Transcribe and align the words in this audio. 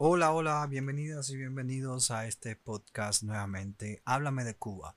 Hola, 0.00 0.30
hola, 0.30 0.64
bienvenidas 0.68 1.28
y 1.30 1.36
bienvenidos 1.36 2.12
a 2.12 2.28
este 2.28 2.54
podcast 2.54 3.24
nuevamente. 3.24 4.00
Háblame 4.04 4.44
de 4.44 4.54
Cuba. 4.54 4.94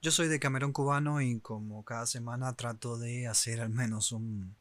Yo 0.00 0.12
soy 0.12 0.28
de 0.28 0.38
Camerón 0.38 0.72
Cubano 0.72 1.20
y 1.20 1.40
como 1.40 1.84
cada 1.84 2.06
semana 2.06 2.54
trato 2.54 2.98
de 2.98 3.26
hacer 3.26 3.60
al 3.60 3.70
menos 3.70 4.12
un, 4.12 4.54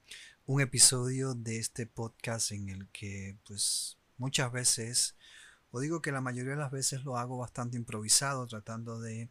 un 0.48 0.62
episodio 0.62 1.36
de 1.36 1.60
este 1.60 1.86
podcast 1.86 2.54
en 2.54 2.70
el 2.70 2.88
que 2.88 3.38
pues 3.46 4.00
muchas 4.18 4.52
veces, 4.52 5.16
o 5.70 5.80
digo 5.80 6.02
que 6.02 6.12
la 6.12 6.22
mayoría 6.22 6.54
de 6.54 6.58
las 6.58 6.72
veces 6.72 7.04
lo 7.04 7.16
hago 7.16 7.38
bastante 7.38 7.78
improvisado, 7.78 8.48
tratando 8.48 9.00
de 9.00 9.30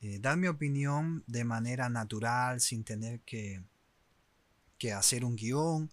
eh, 0.00 0.20
dar 0.20 0.36
mi 0.36 0.46
opinión 0.46 1.24
de 1.26 1.42
manera 1.42 1.88
natural, 1.88 2.60
sin 2.60 2.84
tener 2.84 3.18
que, 3.22 3.64
que 4.78 4.92
hacer 4.92 5.24
un 5.24 5.34
guion 5.34 5.90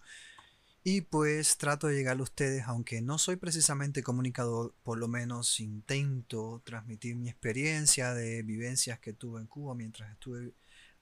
y 0.82 1.02
pues 1.02 1.58
trato 1.58 1.88
de 1.88 1.96
llegar 1.96 2.18
a 2.18 2.22
ustedes, 2.22 2.64
aunque 2.66 3.02
no 3.02 3.18
soy 3.18 3.36
precisamente 3.36 4.02
comunicador, 4.02 4.74
por 4.82 4.98
lo 4.98 5.08
menos 5.08 5.60
intento 5.60 6.62
transmitir 6.64 7.16
mi 7.16 7.28
experiencia 7.28 8.14
de 8.14 8.42
vivencias 8.42 8.98
que 8.98 9.12
tuve 9.12 9.40
en 9.40 9.46
Cuba 9.46 9.74
mientras 9.74 10.10
estuve 10.10 10.54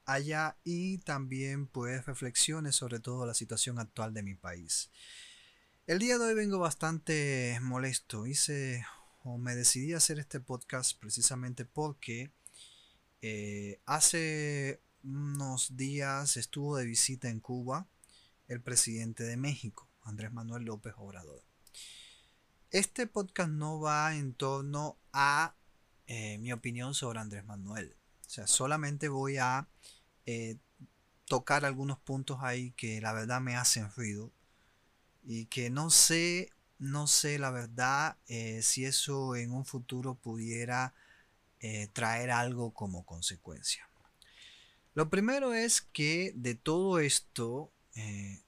allá 0.05 0.57
y 0.63 0.97
también 0.99 1.67
pues 1.67 2.05
reflexiones 2.05 2.75
sobre 2.75 2.99
todo 2.99 3.25
la 3.25 3.33
situación 3.33 3.79
actual 3.79 4.13
de 4.13 4.23
mi 4.23 4.35
país. 4.35 4.89
El 5.87 5.99
día 5.99 6.17
de 6.17 6.25
hoy 6.25 6.33
vengo 6.33 6.59
bastante 6.59 7.57
molesto. 7.61 8.27
Hice 8.27 8.85
o 9.23 9.37
me 9.37 9.55
decidí 9.55 9.93
a 9.93 9.97
hacer 9.97 10.19
este 10.19 10.39
podcast 10.39 10.99
precisamente 10.99 11.65
porque 11.65 12.31
eh, 13.21 13.79
hace 13.85 14.81
unos 15.03 15.77
días 15.77 16.37
estuvo 16.37 16.75
de 16.75 16.85
visita 16.85 17.29
en 17.29 17.39
Cuba 17.39 17.87
el 18.49 18.61
presidente 18.61 19.23
de 19.23 19.37
México, 19.37 19.87
Andrés 20.01 20.33
Manuel 20.33 20.63
López 20.63 20.93
Obrador. 20.97 21.41
Este 22.71 23.05
podcast 23.05 23.51
no 23.51 23.79
va 23.79 24.15
en 24.15 24.33
torno 24.33 24.97
a 25.13 25.55
eh, 26.07 26.39
mi 26.39 26.51
opinión 26.51 26.95
sobre 26.95 27.19
Andrés 27.19 27.45
Manuel. 27.45 27.95
O 28.25 28.29
sea, 28.29 28.47
solamente 28.47 29.07
voy 29.07 29.37
a 29.37 29.67
eh, 30.25 30.57
tocar 31.25 31.63
algunos 31.63 31.99
puntos 31.99 32.39
ahí 32.41 32.71
que 32.71 32.99
la 33.01 33.13
verdad 33.13 33.39
me 33.39 33.55
hacen 33.55 33.89
ruido 33.91 34.31
y 35.23 35.45
que 35.45 35.69
no 35.69 35.91
sé, 35.91 36.51
no 36.79 37.05
sé 37.05 37.37
la 37.37 37.51
verdad 37.51 38.17
eh, 38.27 38.61
si 38.63 38.83
eso 38.83 39.35
en 39.35 39.51
un 39.51 39.65
futuro 39.65 40.15
pudiera 40.15 40.93
traer 41.91 42.31
algo 42.31 42.71
como 42.73 43.05
consecuencia. 43.05 43.89
Lo 44.93 45.09
primero 45.09 45.53
es 45.53 45.81
que 45.81 46.31
de 46.33 46.55
todo 46.55 46.99
esto 46.99 47.69
eh, 47.95 48.41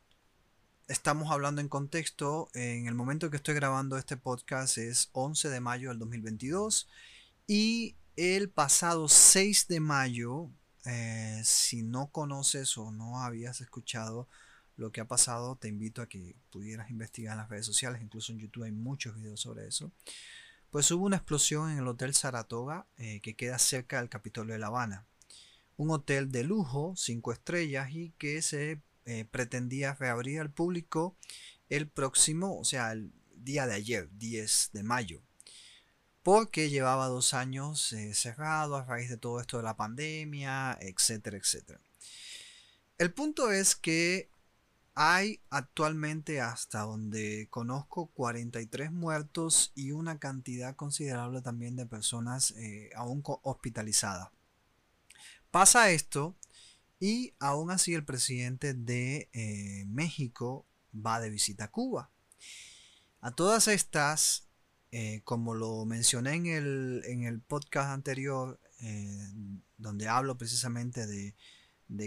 estamos 0.87 1.31
hablando 1.31 1.61
en 1.61 1.69
contexto. 1.69 2.49
En 2.53 2.87
el 2.87 2.95
momento 2.95 3.29
que 3.29 3.37
estoy 3.37 3.55
grabando 3.55 3.97
este 3.97 4.17
podcast 4.17 4.77
es 4.77 5.09
11 5.13 5.49
de 5.49 5.59
mayo 5.59 5.89
del 5.89 5.99
2022. 5.99 6.87
Y 7.47 7.95
el 8.15 8.49
pasado 8.49 9.07
6 9.07 9.67
de 9.67 9.79
mayo, 9.79 10.49
eh, 10.85 11.41
si 11.43 11.81
no 11.81 12.07
conoces 12.07 12.77
o 12.77 12.91
no 12.91 13.19
habías 13.19 13.61
escuchado 13.61 14.27
lo 14.75 14.91
que 14.91 15.01
ha 15.01 15.07
pasado, 15.07 15.55
te 15.55 15.67
invito 15.67 16.01
a 16.01 16.09
que 16.09 16.35
pudieras 16.51 16.89
investigar 16.89 17.33
en 17.33 17.39
las 17.39 17.49
redes 17.49 17.65
sociales. 17.65 18.01
Incluso 18.01 18.31
en 18.31 18.39
YouTube 18.39 18.63
hay 18.63 18.71
muchos 18.71 19.15
videos 19.15 19.39
sobre 19.39 19.67
eso. 19.67 19.91
Pues 20.71 20.89
hubo 20.91 21.05
una 21.05 21.17
explosión 21.17 21.71
en 21.71 21.79
el 21.79 21.87
Hotel 21.87 22.13
Saratoga 22.13 22.85
eh, 22.97 23.19
que 23.21 23.35
queda 23.35 23.59
cerca 23.59 23.99
del 23.99 24.09
Capitolio 24.09 24.53
de 24.53 24.59
La 24.59 24.67
Habana. 24.67 25.05
Un 25.77 25.91
hotel 25.91 26.31
de 26.31 26.43
lujo, 26.43 26.93
5 26.95 27.31
estrellas 27.31 27.91
y 27.91 28.11
que 28.17 28.41
se 28.41 28.81
eh, 29.05 29.25
pretendía 29.25 29.93
reabrir 29.93 30.39
al 30.39 30.51
público 30.51 31.15
el 31.69 31.87
próximo, 31.87 32.57
o 32.59 32.65
sea, 32.65 32.91
el 32.91 33.11
día 33.35 33.65
de 33.65 33.73
ayer, 33.73 34.09
10 34.11 34.71
de 34.73 34.83
mayo, 34.83 35.23
porque 36.23 36.69
llevaba 36.69 37.07
dos 37.07 37.33
años 37.33 37.93
eh, 37.93 38.13
cerrado 38.13 38.75
a 38.75 38.85
raíz 38.85 39.09
de 39.09 39.17
todo 39.17 39.39
esto 39.39 39.57
de 39.57 39.63
la 39.63 39.77
pandemia, 39.77 40.77
etcétera, 40.81 41.37
etcétera. 41.37 41.79
El 42.97 43.13
punto 43.13 43.51
es 43.51 43.75
que 43.75 44.29
hay 44.93 45.41
actualmente, 45.49 46.41
hasta 46.41 46.81
donde 46.81 47.47
conozco, 47.49 48.07
43 48.07 48.91
muertos 48.91 49.71
y 49.73 49.91
una 49.91 50.19
cantidad 50.19 50.75
considerable 50.75 51.41
también 51.41 51.75
de 51.75 51.85
personas 51.85 52.51
eh, 52.51 52.91
aún 52.95 53.23
hospitalizadas. 53.23 54.29
Pasa 55.49 55.91
esto 55.91 56.35
y 57.01 57.33
aún 57.39 57.71
así 57.71 57.95
el 57.95 58.05
presidente 58.05 58.75
de 58.75 59.27
eh, 59.33 59.85
México 59.87 60.67
va 60.95 61.19
de 61.19 61.31
visita 61.31 61.65
a 61.65 61.71
Cuba. 61.71 62.11
A 63.21 63.31
todas 63.31 63.67
estas, 63.67 64.47
eh, 64.91 65.21
como 65.23 65.55
lo 65.55 65.83
mencioné 65.85 66.35
en 66.35 66.45
el, 67.23 67.41
podcast 67.41 67.89
anterior, 67.89 68.59
eh, 68.81 69.31
donde 69.77 70.07
hablo 70.07 70.37
precisamente 70.37 71.07
de, 71.07 71.33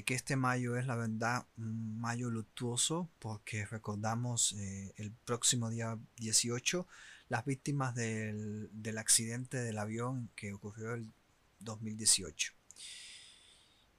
que 0.04 0.14
este 0.14 0.36
mayo 0.36 0.76
es 0.76 0.86
la 0.86 0.94
verdad 0.94 1.44
un 1.58 1.98
mayo 2.00 2.30
luctuoso, 2.30 3.10
porque 3.18 3.66
recordamos 3.66 4.54
el 4.96 5.12
próximo 5.24 5.70
día 5.70 5.98
18 6.18 6.86
las 7.28 7.44
víctimas 7.44 7.96
del, 7.96 8.70
del 8.72 8.98
accidente 8.98 9.56
del 9.58 9.78
avión 9.78 10.30
que 10.36 10.52
ocurrió 10.52 10.94
el 10.94 11.12
2018. 11.58 12.54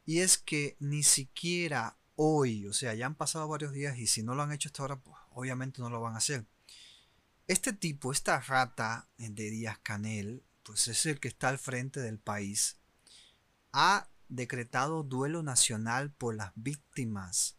Y 0.06 0.20
es 0.20 0.38
que 0.38 0.78
ni 0.80 1.04
siquiera 1.04 1.98
hoy, 2.16 2.68
o 2.68 2.74
sea, 2.74 2.94
ya 2.94 3.06
han 3.06 3.16
pasado 3.16 3.48
varios 3.48 3.74
días 3.74 3.98
y 3.98 4.08
si 4.08 4.24
no 4.24 4.36
lo 4.36 4.44
han 4.44 4.52
hecho 4.52 4.70
hasta 4.70 4.84
ahora, 4.84 5.00
pues 5.00 5.18
obviamente 5.32 5.82
no 5.82 5.90
lo 5.90 6.02
van 6.02 6.14
a 6.14 6.20
hacer. 6.20 6.46
Este 7.48 7.74
tipo, 7.74 8.12
esta 8.12 8.40
rata 8.40 9.08
de 9.18 9.50
Díaz 9.50 9.80
Canel, 9.80 10.44
pues 10.64 10.88
es 10.88 11.06
el 11.06 11.20
que 11.20 11.28
está 11.28 11.50
al 11.50 11.60
frente 11.60 12.00
del 12.00 12.20
país, 12.20 12.80
ha 13.72 14.10
decretado 14.30 15.04
duelo 15.04 15.44
nacional 15.44 16.12
por 16.12 16.36
las 16.36 16.52
víctimas. 16.56 17.58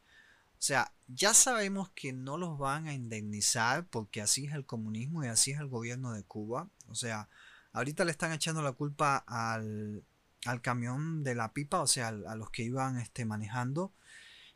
O 0.58 0.62
sea, 0.66 0.92
ya 1.06 1.34
sabemos 1.34 1.90
que 1.90 2.12
no 2.12 2.38
los 2.38 2.58
van 2.58 2.88
a 2.88 2.94
indemnizar 2.94 3.86
porque 3.88 4.22
así 4.22 4.46
es 4.46 4.54
el 4.54 4.66
comunismo 4.66 5.22
y 5.22 5.28
así 5.28 5.52
es 5.52 5.60
el 5.60 5.68
gobierno 5.68 6.12
de 6.12 6.24
Cuba. 6.24 6.70
O 6.88 6.94
sea, 6.94 7.28
ahorita 7.72 8.04
le 8.04 8.10
están 8.10 8.32
echando 8.32 8.62
la 8.62 8.72
culpa 8.72 9.18
al 9.18 10.04
al 10.46 10.62
camión 10.62 11.24
de 11.24 11.34
la 11.34 11.52
pipa, 11.52 11.80
o 11.80 11.86
sea, 11.86 12.08
a 12.08 12.36
los 12.36 12.50
que 12.50 12.62
iban 12.62 12.98
este, 12.98 13.24
manejando, 13.24 13.92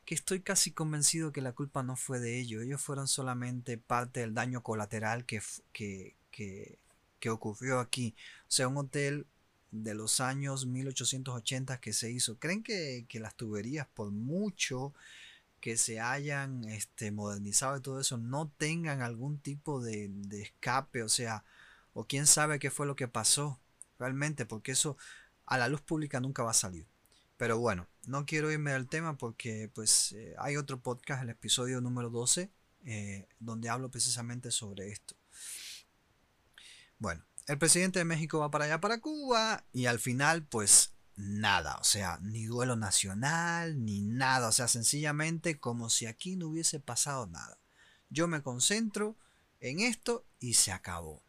que 0.04 0.14
estoy 0.14 0.40
casi 0.40 0.72
convencido 0.72 1.32
que 1.32 1.40
la 1.40 1.52
culpa 1.52 1.82
no 1.82 1.96
fue 1.96 2.20
de 2.20 2.38
ellos, 2.40 2.62
ellos 2.62 2.80
fueron 2.80 3.08
solamente 3.08 3.78
parte 3.78 4.20
del 4.20 4.34
daño 4.34 4.62
colateral 4.62 5.24
que, 5.24 5.42
que, 5.72 6.16
que, 6.30 7.30
ocurrió 7.30 7.80
aquí. 7.80 8.14
O 8.42 8.50
sea, 8.50 8.68
un 8.68 8.78
hotel 8.78 9.26
de 9.70 9.94
los 9.94 10.20
años 10.20 10.66
1880 10.66 11.80
que 11.80 11.92
se 11.92 12.10
hizo. 12.10 12.38
¿Creen 12.38 12.62
que, 12.62 13.06
las 13.14 13.36
tuberías, 13.36 13.86
por 13.86 14.10
mucho 14.10 14.94
que 15.60 15.76
se 15.76 16.00
hayan 16.00 16.64
este, 16.64 17.12
modernizado 17.12 17.76
y 17.76 17.82
todo 17.82 18.00
eso, 18.00 18.16
no 18.16 18.48
tengan 18.48 19.02
algún 19.02 19.38
tipo 19.38 19.80
de, 19.80 20.08
de 20.10 20.42
escape? 20.42 21.02
O 21.02 21.08
sea, 21.08 21.44
o 21.92 22.04
quién 22.04 22.26
sabe 22.26 22.58
qué 22.58 22.70
fue 22.70 22.86
lo 22.86 22.96
que 22.96 23.08
pasó 23.08 23.60
realmente, 23.98 24.46
porque 24.46 24.72
eso 24.72 24.96
a 25.50 25.58
la 25.58 25.68
luz 25.68 25.82
pública 25.82 26.20
nunca 26.20 26.42
va 26.42 26.52
a 26.52 26.54
salir. 26.54 26.86
Pero 27.36 27.58
bueno, 27.58 27.88
no 28.06 28.24
quiero 28.24 28.50
irme 28.50 28.72
del 28.72 28.88
tema 28.88 29.18
porque 29.18 29.70
pues 29.74 30.12
eh, 30.12 30.34
hay 30.38 30.56
otro 30.56 30.80
podcast, 30.80 31.22
el 31.22 31.30
episodio 31.30 31.80
número 31.80 32.08
12, 32.08 32.50
eh, 32.84 33.28
donde 33.40 33.68
hablo 33.68 33.90
precisamente 33.90 34.50
sobre 34.50 34.90
esto. 34.90 35.16
Bueno, 36.98 37.24
el 37.46 37.58
presidente 37.58 37.98
de 37.98 38.04
México 38.04 38.38
va 38.38 38.50
para 38.50 38.66
allá, 38.66 38.80
para 38.80 39.00
Cuba, 39.00 39.64
y 39.72 39.86
al 39.86 39.98
final 39.98 40.44
pues 40.44 40.92
nada, 41.16 41.76
o 41.78 41.84
sea, 41.84 42.18
ni 42.22 42.44
duelo 42.44 42.76
nacional, 42.76 43.84
ni 43.84 44.02
nada, 44.02 44.48
o 44.48 44.52
sea, 44.52 44.68
sencillamente 44.68 45.58
como 45.58 45.90
si 45.90 46.06
aquí 46.06 46.36
no 46.36 46.48
hubiese 46.48 46.78
pasado 46.78 47.26
nada. 47.26 47.58
Yo 48.08 48.28
me 48.28 48.42
concentro 48.42 49.16
en 49.58 49.80
esto 49.80 50.24
y 50.38 50.54
se 50.54 50.70
acabó. 50.72 51.22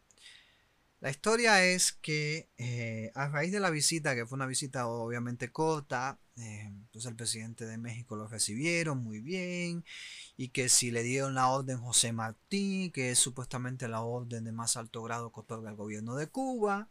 La 1.02 1.10
historia 1.10 1.64
es 1.64 1.90
que 1.90 2.48
eh, 2.58 3.10
a 3.16 3.26
raíz 3.26 3.50
de 3.50 3.58
la 3.58 3.70
visita, 3.70 4.14
que 4.14 4.24
fue 4.24 4.36
una 4.36 4.46
visita 4.46 4.86
obviamente 4.86 5.50
corta, 5.50 6.20
eh, 6.36 6.72
el 6.92 7.16
presidente 7.16 7.66
de 7.66 7.76
México 7.76 8.14
lo 8.14 8.28
recibieron 8.28 9.02
muy 9.02 9.18
bien 9.18 9.84
y 10.36 10.50
que 10.50 10.68
si 10.68 10.92
le 10.92 11.02
dieron 11.02 11.34
la 11.34 11.48
orden 11.48 11.80
José 11.80 12.12
Martí, 12.12 12.92
que 12.94 13.10
es 13.10 13.18
supuestamente 13.18 13.88
la 13.88 14.02
orden 14.02 14.44
de 14.44 14.52
más 14.52 14.76
alto 14.76 15.02
grado 15.02 15.32
que 15.32 15.40
otorga 15.40 15.70
el 15.70 15.76
gobierno 15.76 16.14
de 16.14 16.28
Cuba, 16.28 16.88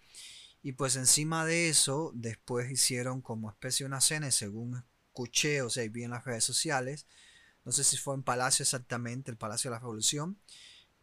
y 0.62 0.74
pues 0.74 0.98
encima 0.98 1.46
de 1.46 1.70
eso 1.70 2.12
después 2.14 2.70
hicieron 2.70 3.22
como 3.22 3.50
especie 3.50 3.86
de 3.86 3.92
una 3.92 4.02
cena, 4.02 4.30
según 4.32 4.84
escuché, 5.08 5.62
o 5.62 5.70
sea, 5.70 5.88
vi 5.88 6.04
en 6.04 6.12
las 6.12 6.26
redes 6.26 6.44
sociales, 6.44 7.08
no 7.64 7.72
sé 7.72 7.86
si 7.86 7.96
fue 7.96 8.16
en 8.16 8.24
Palacio 8.24 8.64
exactamente, 8.64 9.32
el 9.32 9.38
Palacio 9.38 9.72
de 9.72 9.76
la 9.76 9.80
Revolución, 9.80 10.38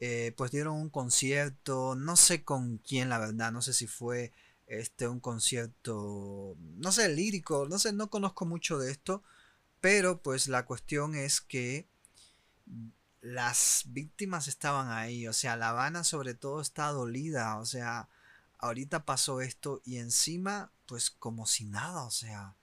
eh, 0.00 0.32
pues 0.36 0.50
dieron 0.50 0.76
un 0.76 0.90
concierto, 0.90 1.94
no 1.96 2.16
sé 2.16 2.44
con 2.44 2.78
quién 2.78 3.08
la 3.08 3.18
verdad, 3.18 3.52
no 3.52 3.62
sé 3.62 3.72
si 3.72 3.86
fue 3.86 4.32
este 4.66 5.08
un 5.08 5.20
concierto, 5.20 6.56
no 6.76 6.92
sé, 6.92 7.08
lírico, 7.08 7.66
no 7.68 7.78
sé, 7.78 7.92
no 7.92 8.10
conozco 8.10 8.46
mucho 8.46 8.78
de 8.78 8.90
esto, 8.92 9.22
pero 9.80 10.22
pues 10.22 10.48
la 10.48 10.66
cuestión 10.66 11.14
es 11.14 11.40
que 11.40 11.88
las 13.20 13.84
víctimas 13.86 14.48
estaban 14.48 14.90
ahí, 14.90 15.26
o 15.26 15.32
sea, 15.32 15.56
La 15.56 15.70
Habana 15.70 16.04
sobre 16.04 16.34
todo 16.34 16.60
está 16.60 16.88
dolida, 16.88 17.58
o 17.58 17.64
sea, 17.64 18.08
ahorita 18.58 19.04
pasó 19.04 19.40
esto 19.40 19.82
y 19.84 19.98
encima, 19.98 20.72
pues 20.86 21.10
como 21.10 21.46
si 21.46 21.64
nada, 21.64 22.04
o 22.04 22.10
sea, 22.10 22.54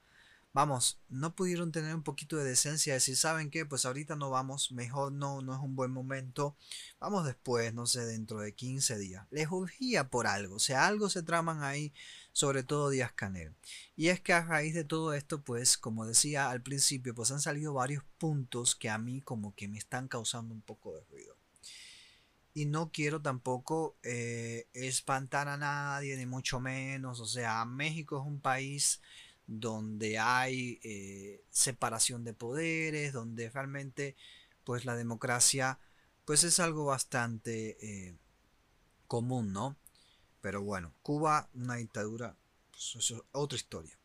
vamos, 0.56 1.02
no 1.10 1.36
pudieron 1.36 1.74
tener 1.74 1.94
un 1.94 2.02
poquito 2.02 2.38
de 2.38 2.46
decencia, 2.46 2.94
decir, 2.94 3.18
¿saben 3.18 3.50
qué? 3.50 3.66
Pues 3.66 3.84
ahorita 3.84 4.16
no 4.16 4.30
vamos, 4.30 4.72
mejor 4.72 5.12
no, 5.12 5.42
no 5.42 5.54
es 5.54 5.60
un 5.60 5.75
buen 5.75 5.92
momento, 5.92 6.56
vamos 6.98 7.25
después, 7.25 7.74
no 7.74 7.86
sé, 7.86 8.06
dentro 8.06 8.40
de 8.40 8.54
15 8.56 8.98
días. 8.98 9.28
Les 9.31 9.52
urgía 9.52 10.07
por 10.07 10.28
algo, 10.28 10.56
o 10.56 10.60
sea, 10.60 10.88
algo 10.88 11.10
se 11.10 11.24
traman 11.24 11.62
ahí, 11.62 11.94
sobre 12.31 12.63
todo 12.63 12.90
Díaz 12.90 13.12
Canel. 13.12 13.54
Y 13.98 14.07
es 14.07 14.22
que 14.22 14.31
a 14.31 14.46
raíz 14.46 14.74
de 14.74 14.86
todo 14.86 15.13
esto, 15.13 15.42
pues, 15.42 15.78
como 15.78 16.06
decía 16.06 16.50
al 16.50 16.62
principio, 16.62 17.13
pues 17.13 17.31
han 17.31 17.42
salido 17.42 17.74
varios 17.74 18.06
puntos 18.18 18.78
que 18.78 18.90
a 18.90 18.98
mí 18.98 19.19
como 19.19 19.54
que 19.56 19.68
me 19.68 19.78
están 19.78 20.07
causando 20.07 20.54
un 20.54 20.62
poco 20.62 20.94
de 20.94 21.04
ruido. 21.12 21.36
Y 22.54 22.66
no 22.66 22.94
quiero 22.94 23.22
tampoco 23.22 23.98
eh, 24.04 24.69
espantar 24.72 25.50
a 25.50 25.57
nadie, 25.57 26.16
ni 26.16 26.25
mucho 26.25 26.62
menos. 26.62 27.19
O 27.19 27.25
sea, 27.25 27.66
México 27.66 28.18
es 28.22 28.25
un 28.25 28.40
país 28.40 29.02
donde 29.47 30.18
hay 30.19 30.80
eh, 30.83 31.44
separación 31.50 32.24
de 32.24 32.33
poderes, 32.33 33.13
donde 33.13 33.50
realmente 33.50 34.15
pues 34.63 34.86
la 34.86 34.95
democracia 34.95 35.80
pues 36.25 36.44
es 36.44 36.59
algo 36.59 36.86
bastante 36.86 37.77
eh, 37.81 38.18
común, 39.07 39.53
¿no? 39.53 39.77
Pero 40.42 40.62
bueno, 40.62 40.94
Cuba, 41.01 41.50
una 41.53 41.75
dictadura, 41.75 42.36
pues 42.71 42.95
es 42.95 43.13
otra 43.31 43.56
historia. 43.56 43.97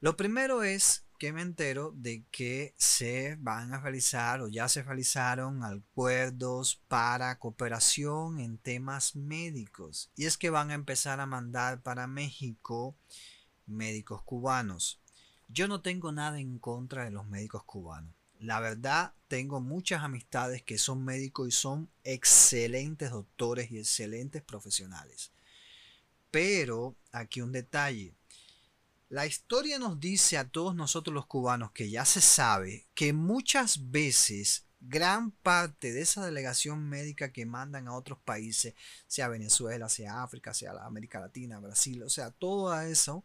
Lo 0.00 0.16
primero 0.16 0.62
es 0.62 1.04
que 1.18 1.32
me 1.32 1.42
entero 1.42 1.92
de 1.94 2.24
que 2.30 2.74
se 2.76 3.36
van 3.36 3.72
a 3.72 3.80
realizar 3.80 4.42
o 4.42 4.48
ya 4.48 4.68
se 4.68 4.82
realizaron 4.82 5.62
acuerdos 5.62 6.82
para 6.88 7.38
cooperación 7.38 8.40
en 8.40 8.58
temas 8.58 9.16
médicos. 9.16 10.10
Y 10.16 10.26
es 10.26 10.36
que 10.36 10.50
van 10.50 10.70
a 10.70 10.74
empezar 10.74 11.20
a 11.20 11.26
mandar 11.26 11.82
para 11.82 12.06
México 12.06 12.96
médicos 13.66 14.22
cubanos. 14.22 15.00
Yo 15.48 15.68
no 15.68 15.80
tengo 15.80 16.12
nada 16.12 16.40
en 16.40 16.58
contra 16.58 17.04
de 17.04 17.10
los 17.10 17.26
médicos 17.26 17.64
cubanos. 17.64 18.12
La 18.40 18.60
verdad, 18.60 19.14
tengo 19.28 19.60
muchas 19.60 20.02
amistades 20.02 20.62
que 20.62 20.78
son 20.78 21.04
médicos 21.04 21.48
y 21.48 21.52
son 21.52 21.88
excelentes 22.02 23.10
doctores 23.10 23.70
y 23.70 23.78
excelentes 23.78 24.42
profesionales. 24.42 25.32
Pero 26.30 26.96
aquí 27.12 27.40
un 27.40 27.52
detalle. 27.52 28.14
La 29.08 29.26
historia 29.26 29.78
nos 29.78 30.00
dice 30.00 30.36
a 30.38 30.48
todos 30.48 30.74
nosotros 30.74 31.14
los 31.14 31.26
cubanos 31.26 31.70
que 31.70 31.88
ya 31.88 32.04
se 32.04 32.20
sabe 32.20 32.86
que 32.94 33.12
muchas 33.12 33.90
veces 33.90 34.64
gran 34.80 35.30
parte 35.30 35.92
de 35.92 36.02
esa 36.02 36.24
delegación 36.24 36.88
médica 36.88 37.32
que 37.32 37.46
mandan 37.46 37.88
a 37.88 37.94
otros 37.94 38.18
países, 38.18 38.74
sea 39.06 39.28
Venezuela, 39.28 39.88
sea 39.88 40.22
África, 40.22 40.52
sea 40.52 40.74
la 40.74 40.84
América 40.84 41.20
Latina, 41.20 41.58
Brasil, 41.60 42.02
o 42.02 42.10
sea, 42.10 42.30
todo 42.30 42.78
eso, 42.80 43.24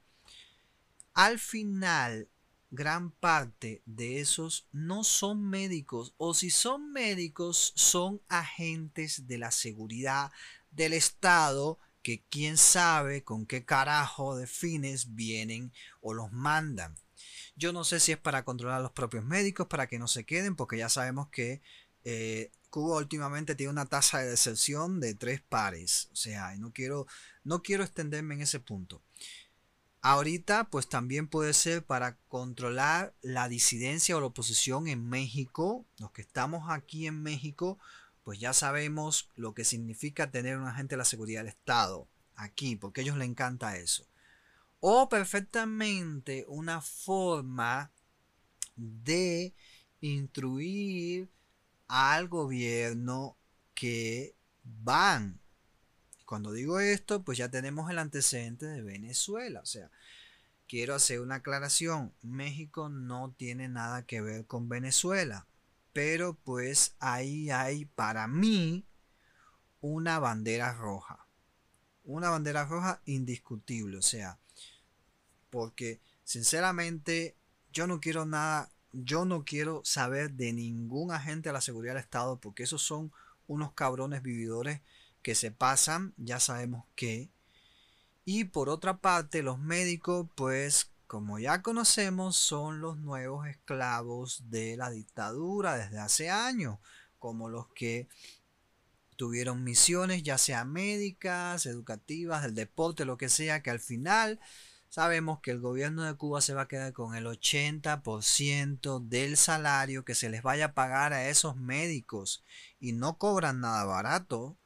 al 1.13 1.39
final, 1.39 2.29
gran 2.71 3.11
parte 3.11 3.81
de 3.85 4.19
esos 4.19 4.67
no 4.71 5.03
son 5.03 5.49
médicos 5.49 6.13
o 6.17 6.33
si 6.33 6.49
son 6.49 6.91
médicos 6.91 7.73
son 7.75 8.21
agentes 8.27 9.27
de 9.27 9.37
la 9.39 9.51
seguridad 9.51 10.31
del 10.71 10.93
Estado 10.93 11.79
que 12.03 12.23
quién 12.29 12.57
sabe 12.57 13.23
con 13.23 13.45
qué 13.45 13.65
carajo 13.65 14.37
de 14.37 14.47
fines 14.47 15.15
vienen 15.15 15.71
o 16.01 16.13
los 16.13 16.31
mandan. 16.31 16.95
Yo 17.55 17.73
no 17.73 17.83
sé 17.83 17.99
si 17.99 18.13
es 18.13 18.17
para 18.17 18.45
controlar 18.45 18.79
a 18.79 18.83
los 18.83 18.91
propios 18.91 19.25
médicos, 19.25 19.67
para 19.67 19.87
que 19.87 19.99
no 19.99 20.07
se 20.07 20.23
queden, 20.23 20.55
porque 20.55 20.77
ya 20.77 20.87
sabemos 20.87 21.27
que 21.29 21.61
eh, 22.05 22.51
Cuba 22.69 22.97
últimamente 22.97 23.55
tiene 23.55 23.71
una 23.71 23.85
tasa 23.85 24.19
de 24.19 24.29
deserción 24.29 24.99
de 24.99 25.13
tres 25.13 25.41
pares. 25.41 26.09
O 26.13 26.15
sea, 26.15 26.55
no 26.55 26.71
quiero, 26.71 27.07
no 27.43 27.61
quiero 27.61 27.83
extenderme 27.83 28.35
en 28.35 28.41
ese 28.41 28.59
punto. 28.59 29.01
Ahorita, 30.01 30.69
pues 30.69 30.87
también 30.87 31.27
puede 31.27 31.53
ser 31.53 31.85
para 31.85 32.17
controlar 32.29 33.13
la 33.21 33.49
disidencia 33.49 34.15
o 34.15 34.21
la 34.21 34.27
oposición 34.27 34.87
en 34.87 35.09
México. 35.09 35.85
Los 35.97 36.11
que 36.11 36.21
estamos 36.21 36.69
aquí 36.69 37.05
en 37.05 37.21
México, 37.21 37.77
pues 38.23 38.39
ya 38.39 38.53
sabemos 38.53 39.29
lo 39.35 39.53
que 39.53 39.65
significa 39.65 40.31
tener 40.31 40.57
un 40.57 40.67
agente 40.67 40.95
de 40.95 40.99
la 40.99 41.05
seguridad 41.05 41.41
del 41.41 41.49
Estado 41.49 42.07
aquí, 42.35 42.77
porque 42.77 43.01
a 43.01 43.03
ellos 43.03 43.17
les 43.17 43.27
encanta 43.27 43.75
eso. 43.75 44.07
O 44.79 45.09
perfectamente 45.09 46.45
una 46.47 46.79
forma 46.79 47.91
de 48.77 49.53
instruir 49.99 51.29
al 51.89 52.29
gobierno 52.29 53.35
que 53.73 54.35
van 54.63 55.41
cuando 56.29 56.51
digo 56.51 56.79
esto, 56.79 57.23
pues 57.23 57.39
ya 57.39 57.49
tenemos 57.49 57.89
el 57.89 57.97
antecedente 57.97 58.67
de 58.67 58.83
Venezuela. 58.83 59.61
O 59.61 59.65
sea, 59.65 59.89
quiero 60.67 60.93
hacer 60.93 61.21
una 61.21 61.37
aclaración. 61.37 62.13
México 62.21 62.87
no 62.87 63.33
tiene 63.35 63.67
nada 63.67 64.05
que 64.05 64.21
ver 64.21 64.45
con 64.45 64.69
Venezuela. 64.69 65.47
Pero 65.91 66.35
pues 66.35 66.93
ahí 66.99 67.49
hay 67.49 67.85
para 67.85 68.27
mí 68.27 68.85
una 69.81 70.19
bandera 70.19 70.71
roja. 70.71 71.25
Una 72.03 72.29
bandera 72.29 72.63
roja 72.63 73.01
indiscutible. 73.05 73.97
O 73.97 74.03
sea, 74.03 74.37
porque 75.49 75.99
sinceramente 76.23 77.35
yo 77.73 77.87
no 77.87 77.99
quiero 77.99 78.27
nada, 78.27 78.69
yo 78.93 79.25
no 79.25 79.45
quiero 79.45 79.81
saber 79.83 80.33
de 80.33 80.53
ningún 80.53 81.11
agente 81.11 81.49
de 81.49 81.53
la 81.53 81.61
seguridad 81.61 81.95
del 81.95 82.03
Estado 82.03 82.39
porque 82.39 82.61
esos 82.61 82.83
son 82.83 83.11
unos 83.47 83.73
cabrones 83.73 84.21
vividores 84.21 84.81
que 85.21 85.35
se 85.35 85.51
pasan, 85.51 86.13
ya 86.17 86.39
sabemos 86.39 86.85
que. 86.95 87.29
Y 88.25 88.45
por 88.45 88.69
otra 88.69 88.97
parte, 88.97 89.41
los 89.41 89.59
médicos, 89.59 90.27
pues 90.35 90.91
como 91.07 91.39
ya 91.39 91.63
conocemos, 91.63 92.37
son 92.37 92.81
los 92.81 92.97
nuevos 92.99 93.47
esclavos 93.47 94.43
de 94.51 94.77
la 94.77 94.91
dictadura 94.91 95.75
desde 95.75 95.97
hace 95.97 96.29
años, 96.29 96.77
como 97.17 97.49
los 97.49 97.67
que 97.69 98.07
tuvieron 99.15 99.63
misiones, 99.63 100.21
ya 100.21 100.37
sea 100.37 100.65
médicas, 100.65 101.65
educativas, 101.65 102.43
del 102.43 102.53
deporte, 102.53 103.05
lo 103.05 103.17
que 103.17 103.27
sea, 103.27 103.63
que 103.63 103.71
al 103.71 103.79
final 103.79 104.39
sabemos 104.89 105.39
que 105.39 105.49
el 105.49 105.59
gobierno 105.59 106.03
de 106.03 106.13
Cuba 106.13 106.41
se 106.41 106.53
va 106.53 106.61
a 106.61 106.67
quedar 106.67 106.93
con 106.93 107.15
el 107.15 107.25
80% 107.25 108.99
del 108.99 109.35
salario 109.35 110.05
que 110.05 110.13
se 110.13 110.29
les 110.29 110.43
vaya 110.43 110.65
a 110.65 110.73
pagar 110.75 111.13
a 111.13 111.27
esos 111.27 111.55
médicos 111.55 112.43
y 112.79 112.93
no 112.93 113.17
cobran 113.17 113.61
nada 113.61 113.83
barato 113.85 114.58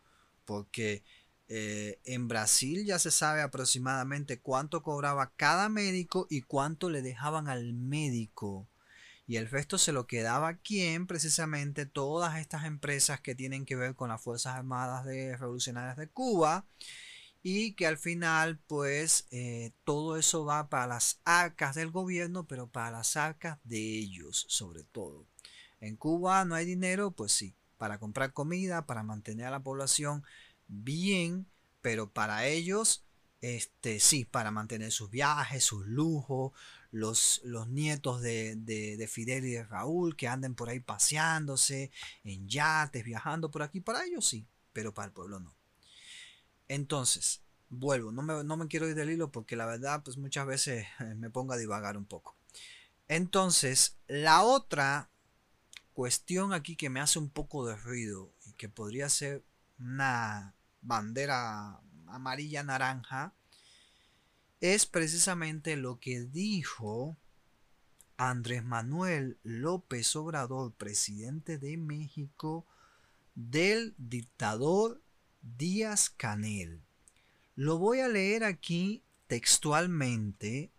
porque 0.46 1.04
eh, 1.48 2.00
en 2.06 2.28
Brasil 2.28 2.86
ya 2.86 3.00
se 3.00 3.12
sabe 3.12 3.42
aproximadamente 3.42 4.40
cuánto 4.40 4.82
cobraba 4.82 5.34
cada 5.36 5.70
médico 5.70 6.26
y 6.30 6.42
cuánto 6.42 6.90
le 6.90 7.02
dejaban 7.02 7.48
al 7.48 7.74
médico. 7.74 8.70
Y 9.26 9.38
el 9.38 9.50
resto 9.50 9.78
se 9.78 9.94
lo 9.94 10.08
quedaba 10.08 10.50
a 10.50 10.58
quien 10.58 11.08
precisamente 11.08 11.86
todas 11.86 12.40
estas 12.40 12.66
empresas 12.66 13.22
que 13.22 13.36
tienen 13.36 13.66
que 13.66 13.76
ver 13.76 13.96
con 13.96 14.10
las 14.10 14.22
Fuerzas 14.22 14.56
Armadas 14.56 15.06
de 15.06 15.38
Revolucionarias 15.38 15.98
de 15.98 16.10
Cuba 16.10 16.66
y 17.42 17.74
que 17.74 17.88
al 17.88 17.98
final 17.98 18.60
pues 18.68 19.28
eh, 19.32 19.74
todo 19.84 20.18
eso 20.18 20.46
va 20.46 20.70
para 20.70 20.88
las 20.88 21.22
arcas 21.26 21.76
del 21.76 21.92
gobierno 21.92 22.48
pero 22.48 22.68
para 22.72 22.92
las 22.92 23.18
arcas 23.18 23.60
de 23.64 23.78
ellos 23.80 24.46
sobre 24.50 24.84
todo. 24.84 25.28
En 25.80 25.98
Cuba 25.98 26.46
no 26.46 26.56
hay 26.56 26.66
dinero, 26.66 27.12
pues 27.12 27.34
sí, 27.34 27.56
para 27.84 28.00
comprar 28.00 28.32
comida, 28.32 28.86
para 28.86 29.04
mantener 29.04 29.48
a 29.48 29.52
la 29.52 29.62
población 29.62 30.24
bien, 30.70 31.48
pero 31.82 32.10
para 32.10 32.46
ellos, 32.48 33.04
este, 33.42 34.00
sí, 34.00 34.24
para 34.24 34.52
mantener 34.52 34.90
sus 34.90 35.10
viajes, 35.10 35.66
sus 35.66 35.86
lujos, 35.86 36.54
los, 36.92 37.42
los 37.44 37.68
nietos 37.68 38.22
de, 38.22 38.56
de, 38.56 39.06
Fidel 39.10 39.44
y 39.44 39.52
de 39.52 39.66
Raúl 39.66 40.16
que 40.16 40.30
anden 40.30 40.56
por 40.56 40.70
ahí 40.70 40.80
paseándose 40.80 41.92
en 42.24 42.48
yates, 42.48 43.04
viajando 43.04 43.52
por 43.52 43.64
aquí, 43.64 43.82
para 43.82 44.06
ellos 44.06 44.26
sí, 44.26 44.48
pero 44.72 44.94
para 44.94 45.08
el 45.08 45.12
pueblo 45.12 45.42
no. 45.42 45.54
Entonces, 46.70 47.42
vuelvo, 47.68 48.14
no 48.14 48.22
me, 48.22 48.46
no 48.46 48.56
me 48.56 48.70
quiero 48.70 48.88
ir 48.88 48.96
del 48.96 49.10
hilo 49.10 49.30
porque 49.30 49.58
la 49.58 49.66
verdad, 49.66 50.04
pues 50.06 50.16
muchas 50.16 50.48
veces 50.48 50.88
me 51.18 51.30
pongo 51.30 51.52
a 51.52 51.58
divagar 51.58 51.98
un 51.98 52.06
poco. 52.06 52.38
Entonces, 53.10 53.98
la 54.08 54.44
otra 54.44 55.10
cuestión 55.94 56.54
aquí 56.54 56.76
que 56.76 56.90
me 56.90 57.00
hace 57.00 57.20
un 57.20 57.30
poco 57.30 57.66
de 57.66 57.76
ruido 57.76 58.34
y 58.46 58.54
que 58.54 58.70
podría 58.70 59.10
ser 59.10 59.44
una 59.80 60.56
bandera 60.82 61.80
amarilla 62.08 62.64
naranja 62.64 63.34
es 64.60 64.86
precisamente 64.86 65.76
lo 65.76 66.00
que 66.00 66.22
dijo 66.22 67.18
Andrés 68.18 68.64
Manuel 68.64 69.38
López 69.44 70.16
Obrador, 70.16 70.74
presidente 70.74 71.58
de 71.58 71.78
México, 71.78 72.66
del 73.36 73.94
dictador 73.98 75.02
Díaz 75.42 76.10
Canel. 76.10 76.82
Lo 77.56 77.78
voy 77.78 78.00
a 78.00 78.08
leer 78.08 78.44
aquí 78.44 79.04
textualmente 79.28 80.72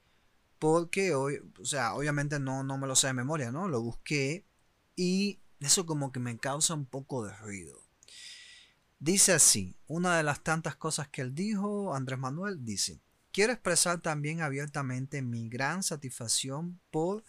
porque 0.58 1.14
hoy, 1.14 1.40
o 1.60 1.64
sea, 1.66 1.94
obviamente 1.94 2.40
no, 2.40 2.64
no 2.64 2.78
me 2.78 2.86
lo 2.86 2.96
sé 2.96 3.08
de 3.08 3.12
memoria, 3.12 3.52
¿no? 3.52 3.68
Lo 3.68 3.82
busqué 3.82 4.46
y 4.96 5.40
Eso 5.60 5.86
como 5.86 6.12
que 6.12 6.20
me 6.20 6.36
causa 6.36 6.74
un 6.74 6.84
poco 6.84 7.24
de 7.24 7.34
ruido. 7.36 7.80
Dice 8.98 9.32
así, 9.32 9.76
una 9.86 10.16
de 10.16 10.22
las 10.22 10.42
tantas 10.42 10.76
cosas 10.76 11.08
que 11.08 11.22
él 11.22 11.34
dijo, 11.34 11.94
Andrés 11.94 12.18
Manuel 12.18 12.64
dice, 12.64 13.00
quiero 13.32 13.52
expresar 13.52 14.00
también 14.00 14.42
abiertamente 14.42 15.22
mi 15.22 15.48
gran 15.48 15.82
satisfacción 15.82 16.80
por 16.90 17.24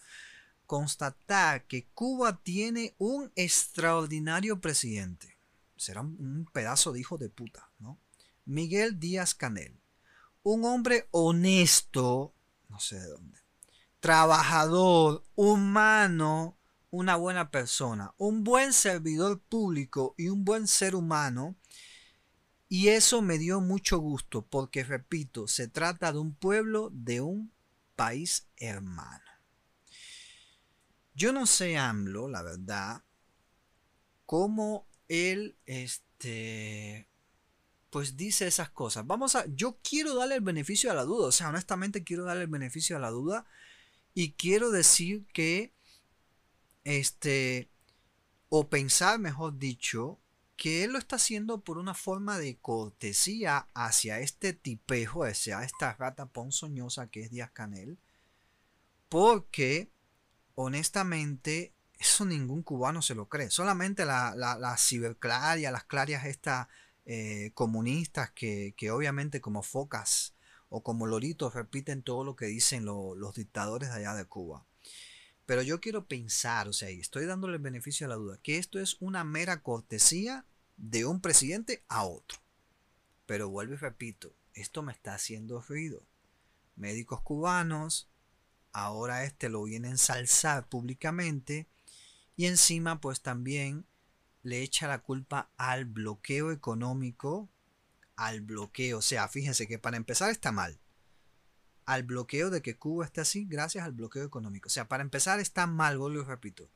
constatar 0.66 1.66
que 1.66 1.86
Cuba 1.94 2.40
tiene 2.42 2.94
un 2.98 3.32
extraordinario 3.36 4.60
presidente. 4.60 5.36
Será 5.76 6.00
un 6.00 6.48
pedazo 6.52 6.92
de 6.92 7.00
hijo 7.00 7.18
de 7.18 7.28
puta, 7.28 7.70
¿no? 7.78 7.98
Miguel 8.44 8.98
Díaz 8.98 9.34
Canel. 9.34 9.78
Un 10.42 10.64
hombre 10.64 11.08
honesto, 11.10 12.32
no 12.68 12.80
sé 12.80 13.00
de 13.00 13.08
dónde, 13.08 13.38
trabajador, 14.00 15.24
humano, 15.34 16.55
una 16.96 17.16
buena 17.16 17.50
persona, 17.50 18.14
un 18.16 18.42
buen 18.42 18.72
servidor 18.72 19.38
público 19.38 20.14
y 20.16 20.28
un 20.28 20.46
buen 20.46 20.66
ser 20.66 20.94
humano. 20.94 21.54
Y 22.70 22.88
eso 22.88 23.20
me 23.20 23.36
dio 23.36 23.60
mucho 23.60 23.98
gusto 23.98 24.46
porque, 24.46 24.82
repito, 24.82 25.46
se 25.46 25.68
trata 25.68 26.10
de 26.10 26.18
un 26.18 26.34
pueblo 26.34 26.88
de 26.94 27.20
un 27.20 27.52
país 27.96 28.48
hermano. 28.56 29.24
Yo 31.14 31.34
no 31.34 31.44
sé, 31.44 31.76
AMLO, 31.76 32.28
la 32.28 32.42
verdad, 32.42 33.02
cómo 34.24 34.88
él, 35.08 35.58
este, 35.66 37.08
pues 37.90 38.16
dice 38.16 38.46
esas 38.46 38.70
cosas. 38.70 39.06
Vamos 39.06 39.36
a, 39.36 39.44
yo 39.54 39.78
quiero 39.82 40.14
darle 40.14 40.36
el 40.36 40.40
beneficio 40.40 40.90
a 40.90 40.94
la 40.94 41.04
duda, 41.04 41.26
o 41.26 41.32
sea, 41.32 41.50
honestamente 41.50 42.04
quiero 42.04 42.24
darle 42.24 42.44
el 42.44 42.50
beneficio 42.50 42.96
a 42.96 43.00
la 43.00 43.10
duda 43.10 43.46
y 44.14 44.32
quiero 44.32 44.70
decir 44.70 45.26
que, 45.34 45.76
este, 46.86 47.68
o 48.48 48.68
pensar, 48.68 49.18
mejor 49.18 49.58
dicho, 49.58 50.20
que 50.56 50.84
él 50.84 50.92
lo 50.92 50.98
está 50.98 51.16
haciendo 51.16 51.60
por 51.60 51.78
una 51.78 51.94
forma 51.94 52.38
de 52.38 52.56
cortesía 52.58 53.66
hacia 53.74 54.20
este 54.20 54.52
tipejo, 54.52 55.24
hacia 55.24 55.64
esta 55.64 55.94
rata 55.94 56.26
ponzoñosa 56.26 57.08
que 57.08 57.22
es 57.22 57.30
Díaz 57.30 57.50
Canel, 57.50 57.98
porque 59.08 59.90
honestamente, 60.54 61.74
eso 61.98 62.24
ningún 62.24 62.62
cubano 62.62 63.02
se 63.02 63.16
lo 63.16 63.28
cree. 63.28 63.50
Solamente 63.50 64.04
la, 64.04 64.34
la, 64.36 64.56
la 64.56 64.78
ciberclaria, 64.78 65.72
las 65.72 65.84
clarias 65.84 66.24
estas 66.24 66.68
eh, 67.04 67.50
comunistas 67.54 68.30
que, 68.30 68.74
obviamente 68.92 69.40
como 69.40 69.64
focas 69.64 70.34
o 70.68 70.84
como 70.84 71.06
loritos 71.06 71.54
repiten 71.54 72.02
todo 72.02 72.22
lo 72.22 72.36
que 72.36 72.46
dicen 72.46 72.84
los 72.84 73.34
dictadores 73.34 73.90
de 73.90 73.96
allá 73.96 74.14
de 74.14 74.24
Cuba. 74.24 74.64
Pero 75.46 75.62
yo 75.62 75.80
quiero 75.80 76.06
pensar, 76.06 76.68
o 76.68 76.72
sea, 76.72 76.90
y 76.90 77.00
estoy 77.00 77.24
dándole 77.24 77.54
el 77.54 77.62
beneficio 77.62 78.06
a 78.06 78.10
la 78.10 78.16
duda, 78.16 78.38
que 78.42 78.58
esto 78.58 78.80
es 78.80 78.96
una 79.00 79.22
mera 79.22 79.62
cortesía 79.62 80.44
de 80.76 81.06
un 81.06 81.20
presidente 81.20 81.84
a 81.88 82.04
otro. 82.04 82.38
Pero 83.26 83.48
vuelvo 83.48 83.74
y 83.74 83.76
repito, 83.76 84.34
esto 84.54 84.82
me 84.82 84.92
está 84.92 85.14
haciendo 85.14 85.60
ruido. 85.60 86.02
Médicos 86.74 87.20
cubanos, 87.22 88.08
ahora 88.72 89.24
este 89.24 89.48
lo 89.48 89.62
viene 89.62 89.88
a 89.88 89.92
ensalzar 89.92 90.68
públicamente 90.68 91.68
y 92.36 92.46
encima 92.46 93.00
pues 93.00 93.22
también 93.22 93.86
le 94.42 94.62
echa 94.62 94.86
la 94.86 95.02
culpa 95.02 95.50
al 95.56 95.86
bloqueo 95.86 96.52
económico, 96.52 97.48
al 98.16 98.40
bloqueo, 98.40 98.98
o 98.98 99.02
sea, 99.02 99.28
fíjense 99.28 99.66
que 99.66 99.78
para 99.78 99.96
empezar 99.96 100.30
está 100.30 100.52
mal. 100.52 100.78
Al 101.86 102.02
bloqueo 102.02 102.50
de 102.50 102.62
que 102.62 102.76
Cuba 102.76 103.04
esté 103.04 103.20
así 103.20 103.46
gracias 103.46 103.84
al 103.84 103.92
bloqueo 103.92 104.24
económico. 104.24 104.66
O 104.66 104.70
sea, 104.70 104.88
para 104.88 105.02
empezar 105.02 105.40
está 105.40 105.66
mal, 105.66 105.98
vuelvo 105.98 106.20
y 106.20 106.24
repito. 106.24 106.68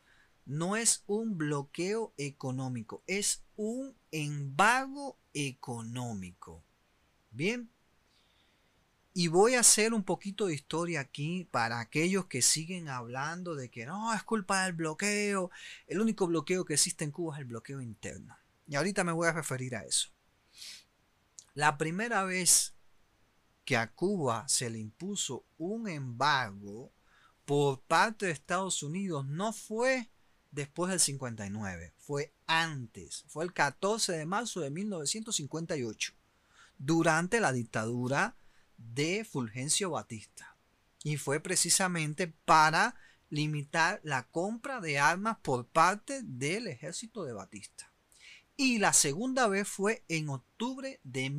No 0.46 0.76
es 0.76 1.04
un 1.06 1.36
bloqueo 1.36 2.14
económico, 2.16 3.02
es 3.06 3.44
un 3.56 3.94
embargo 4.10 5.18
económico. 5.34 6.64
Bien, 7.30 7.70
y 9.12 9.28
voy 9.28 9.54
a 9.54 9.60
hacer 9.60 9.92
un 9.92 10.04
poquito 10.04 10.46
de 10.46 10.54
historia 10.54 11.00
aquí 11.00 11.48
para 11.50 11.80
aquellos 11.80 12.26
que 12.26 12.42
siguen 12.42 12.88
hablando 12.88 13.56
de 13.56 13.68
que 13.68 13.84
no, 13.84 14.14
es 14.14 14.22
culpa 14.22 14.64
del 14.64 14.74
bloqueo. 14.74 15.50
El 15.88 16.00
único 16.00 16.28
bloqueo 16.28 16.64
que 16.64 16.74
existe 16.74 17.04
en 17.04 17.10
Cuba 17.10 17.34
es 17.34 17.40
el 17.40 17.46
bloqueo 17.46 17.80
interno. 17.80 18.36
Y 18.68 18.76
ahorita 18.76 19.02
me 19.02 19.12
voy 19.12 19.26
a 19.26 19.32
referir 19.32 19.74
a 19.74 19.84
eso. 19.84 20.10
La 21.54 21.76
primera 21.76 22.22
vez 22.24 22.74
que 23.70 23.76
a 23.76 23.92
Cuba 23.92 24.48
se 24.48 24.68
le 24.68 24.80
impuso 24.80 25.44
un 25.56 25.88
embargo 25.88 26.90
por 27.44 27.80
parte 27.82 28.26
de 28.26 28.32
Estados 28.32 28.82
Unidos 28.82 29.24
no 29.26 29.52
fue 29.52 30.10
después 30.50 30.90
del 30.90 30.98
59, 30.98 31.94
fue 31.96 32.34
antes, 32.48 33.24
fue 33.28 33.44
el 33.44 33.52
14 33.52 34.10
de 34.10 34.26
marzo 34.26 34.58
de 34.58 34.70
1958, 34.70 36.14
durante 36.78 37.38
la 37.38 37.52
dictadura 37.52 38.34
de 38.76 39.24
Fulgencio 39.24 39.90
Batista. 39.90 40.56
Y 41.04 41.16
fue 41.16 41.38
precisamente 41.38 42.26
para 42.26 42.96
limitar 43.28 44.00
la 44.02 44.26
compra 44.26 44.80
de 44.80 44.98
armas 44.98 45.38
por 45.42 45.68
parte 45.68 46.22
del 46.24 46.66
ejército 46.66 47.22
de 47.22 47.34
Batista. 47.34 47.92
Y 48.56 48.78
la 48.78 48.92
segunda 48.92 49.46
vez 49.46 49.68
fue 49.68 50.02
en 50.08 50.28
octubre 50.28 50.98
de 51.04 51.30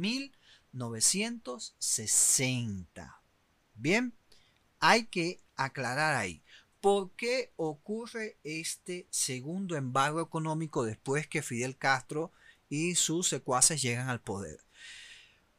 1960. 0.73 3.21
Bien, 3.75 4.13
hay 4.79 5.05
que 5.05 5.39
aclarar 5.55 6.15
ahí. 6.15 6.41
¿Por 6.79 7.11
qué 7.11 7.51
ocurre 7.57 8.37
este 8.43 9.07
segundo 9.11 9.75
embargo 9.75 10.19
económico 10.21 10.83
después 10.83 11.27
que 11.27 11.43
Fidel 11.43 11.77
Castro 11.77 12.31
y 12.69 12.95
sus 12.95 13.27
secuaces 13.27 13.81
llegan 13.81 14.09
al 14.09 14.21
poder? 14.21 14.59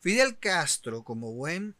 Fidel 0.01 0.39
Castro, 0.39 1.05
como 1.05 1.33
buen 1.33 1.77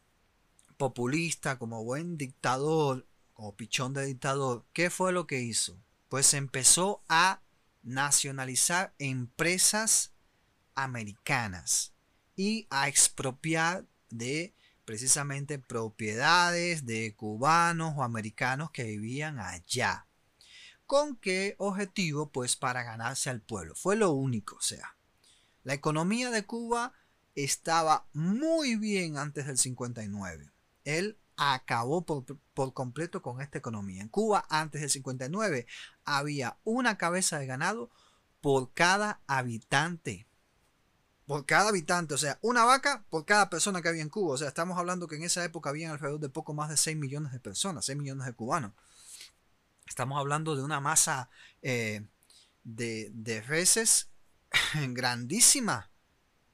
populista, 0.77 1.59
como 1.59 1.83
buen 1.83 2.17
dictador, 2.17 3.07
como 3.35 3.57
pichón 3.57 3.95
de 3.95 4.07
dictador, 4.07 4.65
¿qué 4.73 4.91
fue 4.91 5.13
lo 5.13 5.27
que 5.27 5.41
hizo? 5.41 5.77
Pues 6.09 6.35
empezó 6.35 7.03
a 7.09 7.41
nacionalizar 7.83 8.95
empresas 8.99 10.13
americanas 10.75 11.93
y 12.37 12.67
a 12.71 12.89
expropiar 12.89 13.87
de 14.11 14.55
precisamente 14.85 15.59
propiedades 15.59 16.87
de 16.87 17.15
cubanos 17.15 17.95
o 17.97 18.03
americanos 18.03 18.71
que 18.71 18.85
vivían 18.85 19.39
allá. 19.39 20.07
¿Con 20.87 21.17
qué 21.17 21.55
objetivo? 21.59 22.31
Pues 22.31 22.57
para 22.57 22.83
ganarse 22.83 23.31
al 23.31 23.41
pueblo. 23.41 23.75
Fue 23.75 23.97
lo 23.97 24.11
único, 24.11 24.57
o 24.57 24.61
sea. 24.61 24.97
La 25.63 25.75
economía 25.75 26.31
de 26.31 26.45
Cuba 26.45 26.93
estaba 27.35 28.07
muy 28.13 28.77
bien 28.77 29.17
antes 29.17 29.47
del 29.47 29.57
59. 29.57 30.51
Él 30.85 31.19
acabó 31.37 32.05
por, 32.05 32.75
completo 32.75 33.23
con 33.23 33.41
esta 33.41 33.59
economía. 33.59 34.03
En 34.03 34.09
Cuba, 34.09 34.45
antes 34.49 34.81
del 34.81 34.91
59, 34.91 35.67
había 36.05 36.59
una 36.65 36.99
cabeza 36.99 37.39
de 37.39 37.47
ganado 37.47 37.91
por 38.41 38.73
cada 38.73 39.21
habitante. 39.27 40.27
Por 41.27 41.47
cada 41.47 41.69
habitante, 41.69 42.15
o 42.15 42.19
sea, 42.19 42.39
una 42.43 42.65
vaca 42.65 43.05
por 43.09 43.25
cada 43.25 43.49
persona 43.49 43.81
que 43.81 43.89
había 43.89 44.03
en 44.03 44.09
Cuba. 44.09 44.35
O 44.35 44.39
sea, 44.39 44.49
estamos 44.49 44.79
hablando 44.79 45.07
que 45.07 45.17
en 45.17 45.23
esa 45.23 45.45
época 45.45 45.71
había 45.71 45.91
alrededor 45.91 46.21
de 46.21 46.29
poco 46.29 46.53
más 46.53 46.69
de 46.69 46.77
6 46.77 46.97
millones 46.97 47.33
de 47.33 47.41
personas, 47.41 47.85
6 47.85 47.99
millones 47.99 48.27
de 48.27 48.33
cubanos. 48.33 48.73
Estamos 49.87 50.19
hablando 50.19 50.57
de 50.57 50.63
una 50.63 50.81
masa 50.81 51.31
eh, 51.63 52.07
de, 52.65 53.11
de 53.13 53.41
reses 53.43 54.09
grandísima. 54.89 55.91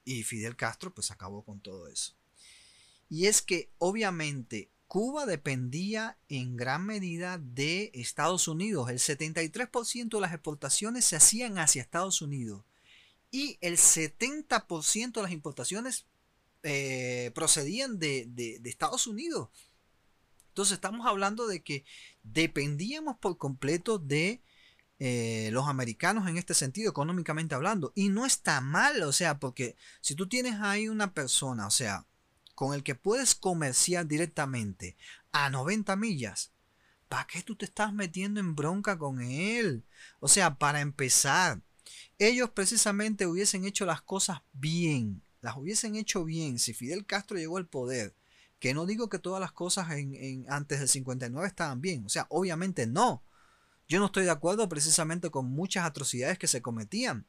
Y 0.04 0.22
Fidel 0.22 0.56
Castro 0.56 0.94
pues 0.94 1.10
acabó 1.10 1.44
con 1.44 1.60
todo 1.60 1.88
eso. 1.88 2.14
Y 3.08 3.26
es 3.26 3.42
que 3.42 3.70
obviamente 3.78 4.70
Cuba 4.88 5.26
dependía 5.26 6.18
en 6.30 6.56
gran 6.56 6.86
medida 6.86 7.38
de 7.38 7.90
Estados 7.92 8.48
Unidos. 8.48 8.88
El 8.88 8.98
73% 8.98 10.08
de 10.08 10.20
las 10.20 10.32
exportaciones 10.32 11.04
se 11.04 11.16
hacían 11.16 11.58
hacia 11.58 11.82
Estados 11.82 12.22
Unidos. 12.22 12.64
Y 13.30 13.58
el 13.60 13.76
70% 13.76 15.12
de 15.12 15.22
las 15.22 15.32
importaciones 15.32 16.06
eh, 16.62 17.30
procedían 17.34 17.98
de, 17.98 18.60
Estados 18.64 19.06
Unidos. 19.06 19.48
Entonces 20.48 20.74
estamos 20.74 21.06
hablando 21.06 21.46
de 21.46 21.62
que 21.62 21.84
dependíamos 22.24 23.16
por 23.18 23.38
completo 23.38 23.98
de 23.98 24.42
eh, 24.98 25.50
los 25.52 25.68
americanos 25.68 26.28
en 26.28 26.36
este 26.36 26.54
sentido, 26.54 26.90
económicamente 26.90 27.54
hablando. 27.54 27.92
Y 27.94 28.08
no 28.08 28.26
está 28.26 28.60
mal, 28.60 29.02
o 29.02 29.12
sea, 29.12 29.38
porque 29.38 29.76
si 30.00 30.14
tú 30.14 30.28
tienes 30.28 30.54
ahí 30.60 30.88
una 30.88 31.14
persona, 31.14 31.66
o 31.66 31.70
sea, 31.70 32.06
con 32.54 32.74
el 32.74 32.82
que 32.82 32.96
puedes 32.96 33.36
comerciar 33.36 34.06
directamente 34.06 34.96
a 35.30 35.48
90 35.50 35.94
millas, 35.94 36.50
¿para 37.08 37.26
qué 37.28 37.42
tú 37.42 37.54
te 37.54 37.66
estás 37.66 37.92
metiendo 37.92 38.40
en 38.40 38.56
bronca 38.56 38.98
con 38.98 39.20
él? 39.20 39.84
O 40.18 40.26
sea, 40.26 40.58
para 40.58 40.80
empezar, 40.80 41.60
ellos 42.18 42.50
precisamente 42.50 43.26
hubiesen 43.26 43.64
hecho 43.64 43.86
las 43.86 44.02
cosas 44.02 44.40
bien, 44.52 45.22
las 45.40 45.56
hubiesen 45.56 45.94
hecho 45.94 46.24
bien 46.24 46.58
si 46.58 46.74
Fidel 46.74 47.06
Castro 47.06 47.38
llegó 47.38 47.56
al 47.58 47.66
poder. 47.66 48.14
Que 48.58 48.74
no 48.74 48.86
digo 48.86 49.08
que 49.08 49.20
todas 49.20 49.40
las 49.40 49.52
cosas 49.52 49.88
en, 49.92 50.44
antes 50.48 50.80
del 50.80 50.88
59 50.88 51.46
estaban 51.46 51.80
bien, 51.80 52.04
o 52.04 52.08
sea, 52.08 52.26
obviamente 52.28 52.86
no. 52.88 53.22
Yo 53.88 54.00
no 54.00 54.06
estoy 54.06 54.24
de 54.24 54.30
acuerdo 54.30 54.68
precisamente 54.68 55.30
con 55.30 55.46
muchas 55.46 55.84
atrocidades 55.84 56.38
que 56.38 56.48
se 56.48 56.60
cometían, 56.60 57.24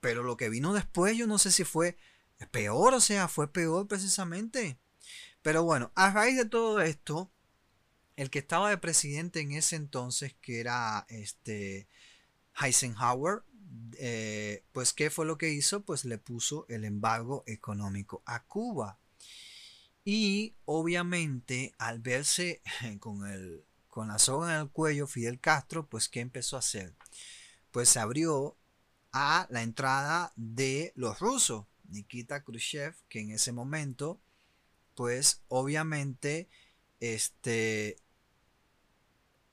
pero 0.00 0.22
lo 0.22 0.38
que 0.38 0.48
vino 0.48 0.72
después 0.72 1.16
yo 1.16 1.26
no 1.26 1.38
sé 1.38 1.52
si 1.52 1.64
fue 1.64 1.98
peor, 2.50 2.94
o 2.94 3.00
sea, 3.00 3.28
fue 3.28 3.52
peor 3.52 3.86
precisamente. 3.86 4.78
Pero 5.42 5.62
bueno, 5.64 5.92
a 5.94 6.10
raíz 6.10 6.36
de 6.36 6.46
todo 6.46 6.80
esto, 6.80 7.30
el 8.16 8.30
que 8.30 8.38
estaba 8.38 8.70
de 8.70 8.78
presidente 8.78 9.40
en 9.40 9.52
ese 9.52 9.76
entonces, 9.76 10.34
que 10.40 10.60
era 10.60 11.06
este 11.08 11.88
Eisenhower, 12.60 13.42
eh, 13.98 14.64
pues 14.72 14.92
¿qué 14.92 15.10
fue 15.10 15.26
lo 15.26 15.38
que 15.38 15.50
hizo? 15.50 15.84
Pues 15.84 16.04
le 16.04 16.18
puso 16.18 16.66
el 16.68 16.84
embargo 16.84 17.44
económico 17.46 18.22
a 18.26 18.44
Cuba. 18.44 18.98
Y 20.04 20.54
obviamente 20.64 21.74
al 21.78 22.00
verse 22.00 22.62
con, 23.00 23.26
el, 23.26 23.64
con 23.88 24.08
la 24.08 24.18
soga 24.18 24.54
en 24.54 24.60
el 24.62 24.70
cuello 24.70 25.06
Fidel 25.06 25.40
Castro, 25.40 25.86
pues 25.86 26.08
¿qué 26.08 26.20
empezó 26.20 26.56
a 26.56 26.60
hacer? 26.60 26.94
Pues 27.70 27.88
se 27.88 28.00
abrió 28.00 28.56
a 29.12 29.46
la 29.50 29.62
entrada 29.62 30.32
de 30.36 30.92
los 30.96 31.18
rusos. 31.18 31.66
Nikita 31.88 32.44
Khrushchev, 32.44 32.94
que 33.08 33.20
en 33.20 33.30
ese 33.32 33.52
momento, 33.52 34.20
pues 34.94 35.42
obviamente, 35.48 36.48
este, 37.00 37.96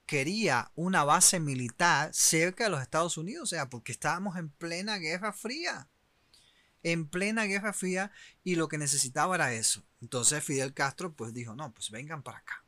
quería 0.07 0.71
una 0.73 1.03
base 1.03 1.39
militar 1.39 2.11
cerca 2.13 2.63
de 2.63 2.69
los 2.71 2.81
Estados 2.81 3.17
Unidos, 3.17 3.43
o 3.43 3.45
sea, 3.45 3.69
porque 3.69 3.91
estábamos 3.91 4.37
en 4.37 4.49
plena 4.49 4.97
Guerra 4.97 5.33
Fría. 5.33 5.89
En 6.81 7.07
plena 7.09 7.43
Guerra 7.43 7.73
Fría 7.73 8.11
y 8.43 8.55
lo 8.55 8.69
que 8.69 8.77
necesitaba 8.77 9.35
era 9.35 9.53
eso. 9.53 9.83
Entonces 10.01 10.43
Fidel 10.43 10.73
Castro 10.73 11.13
pues 11.13 11.33
dijo, 11.33 11.53
no, 11.55 11.73
pues 11.73 11.91
vengan 11.91 12.23
para 12.23 12.37
acá. 12.39 12.63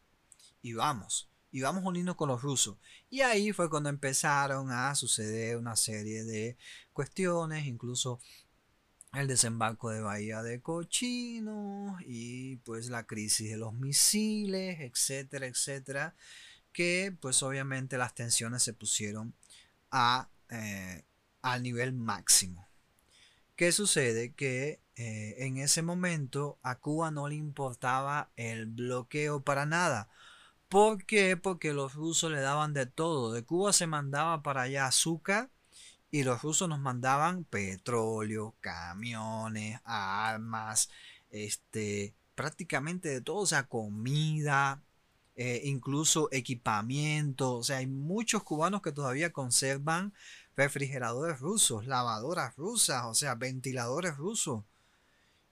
Y 0.62 0.74
vamos, 0.74 1.32
y 1.50 1.62
vamos 1.62 1.84
a 1.84 2.14
con 2.16 2.28
los 2.28 2.42
rusos. 2.42 2.78
Y 3.10 3.22
ahí 3.22 3.54
fue 3.54 3.70
cuando 3.70 3.88
empezaron 3.88 4.70
a 4.72 4.94
suceder 4.96 5.56
una 5.56 5.78
serie 5.78 6.26
de 6.26 6.58
cuestiones, 6.92 7.66
incluso 7.66 8.20
el 9.14 9.28
desembarco 9.28 9.90
de 9.90 10.02
Bahía 10.02 10.44
de 10.44 10.62
Cochino 10.62 11.98
y 12.06 12.58
pues 12.58 12.90
la 12.90 13.08
crisis 13.08 13.50
de 13.52 13.58
los 13.58 13.74
misiles, 13.74 14.82
etcétera, 14.82 15.48
etcétera 15.48 16.16
que 16.72 17.16
pues 17.20 17.44
obviamente 17.44 17.98
las 17.98 18.16
tensiones 18.16 18.64
se 18.64 18.74
pusieron 18.74 19.34
a, 19.92 20.30
eh, 20.50 21.04
al 21.42 21.64
nivel 21.64 21.94
máximo. 21.94 22.68
¿Qué 23.56 23.72
sucede? 23.72 24.34
Que 24.34 24.82
eh, 24.96 25.36
en 25.40 25.58
ese 25.58 25.82
momento 25.82 26.60
a 26.64 26.76
Cuba 26.80 27.12
no 27.12 27.28
le 27.28 27.36
importaba 27.36 28.32
el 28.36 28.68
bloqueo 28.68 29.42
para 29.42 29.66
nada. 29.66 30.10
¿Por 30.70 31.06
qué? 31.06 31.36
Porque 31.36 31.74
los 31.74 31.96
rusos 31.96 32.32
le 32.32 32.42
daban 32.42 32.74
de 32.74 32.86
todo. 32.86 33.34
De 33.34 33.44
Cuba 33.44 33.74
se 33.74 33.88
mandaba 33.88 34.44
para 34.44 34.64
allá 34.64 34.86
azúcar 34.86 35.50
y 36.12 36.24
los 36.24 36.42
rusos 36.42 36.70
nos 36.70 36.80
mandaban 36.80 37.44
petróleo, 37.44 38.56
camiones, 38.62 39.80
armas, 39.84 40.90
este, 41.30 42.16
prácticamente 42.36 43.10
de 43.10 43.22
todo, 43.22 43.38
o 43.38 43.46
sea, 43.46 43.68
comida, 43.68 44.82
eh, 45.42 45.62
incluso 45.64 46.28
equipamiento. 46.34 47.56
O 47.56 47.64
sea, 47.64 47.78
hay 47.78 47.88
muchos 47.88 48.44
cubanos 48.44 48.82
que 48.82 48.92
todavía 48.92 49.32
conservan 49.32 50.14
refrigeradores 50.58 51.40
rusos, 51.40 51.88
lavadoras 51.88 52.58
rusas, 52.58 53.06
o 53.06 53.16
sea, 53.16 53.36
ventiladores 53.36 54.18
rusos. 54.18 54.66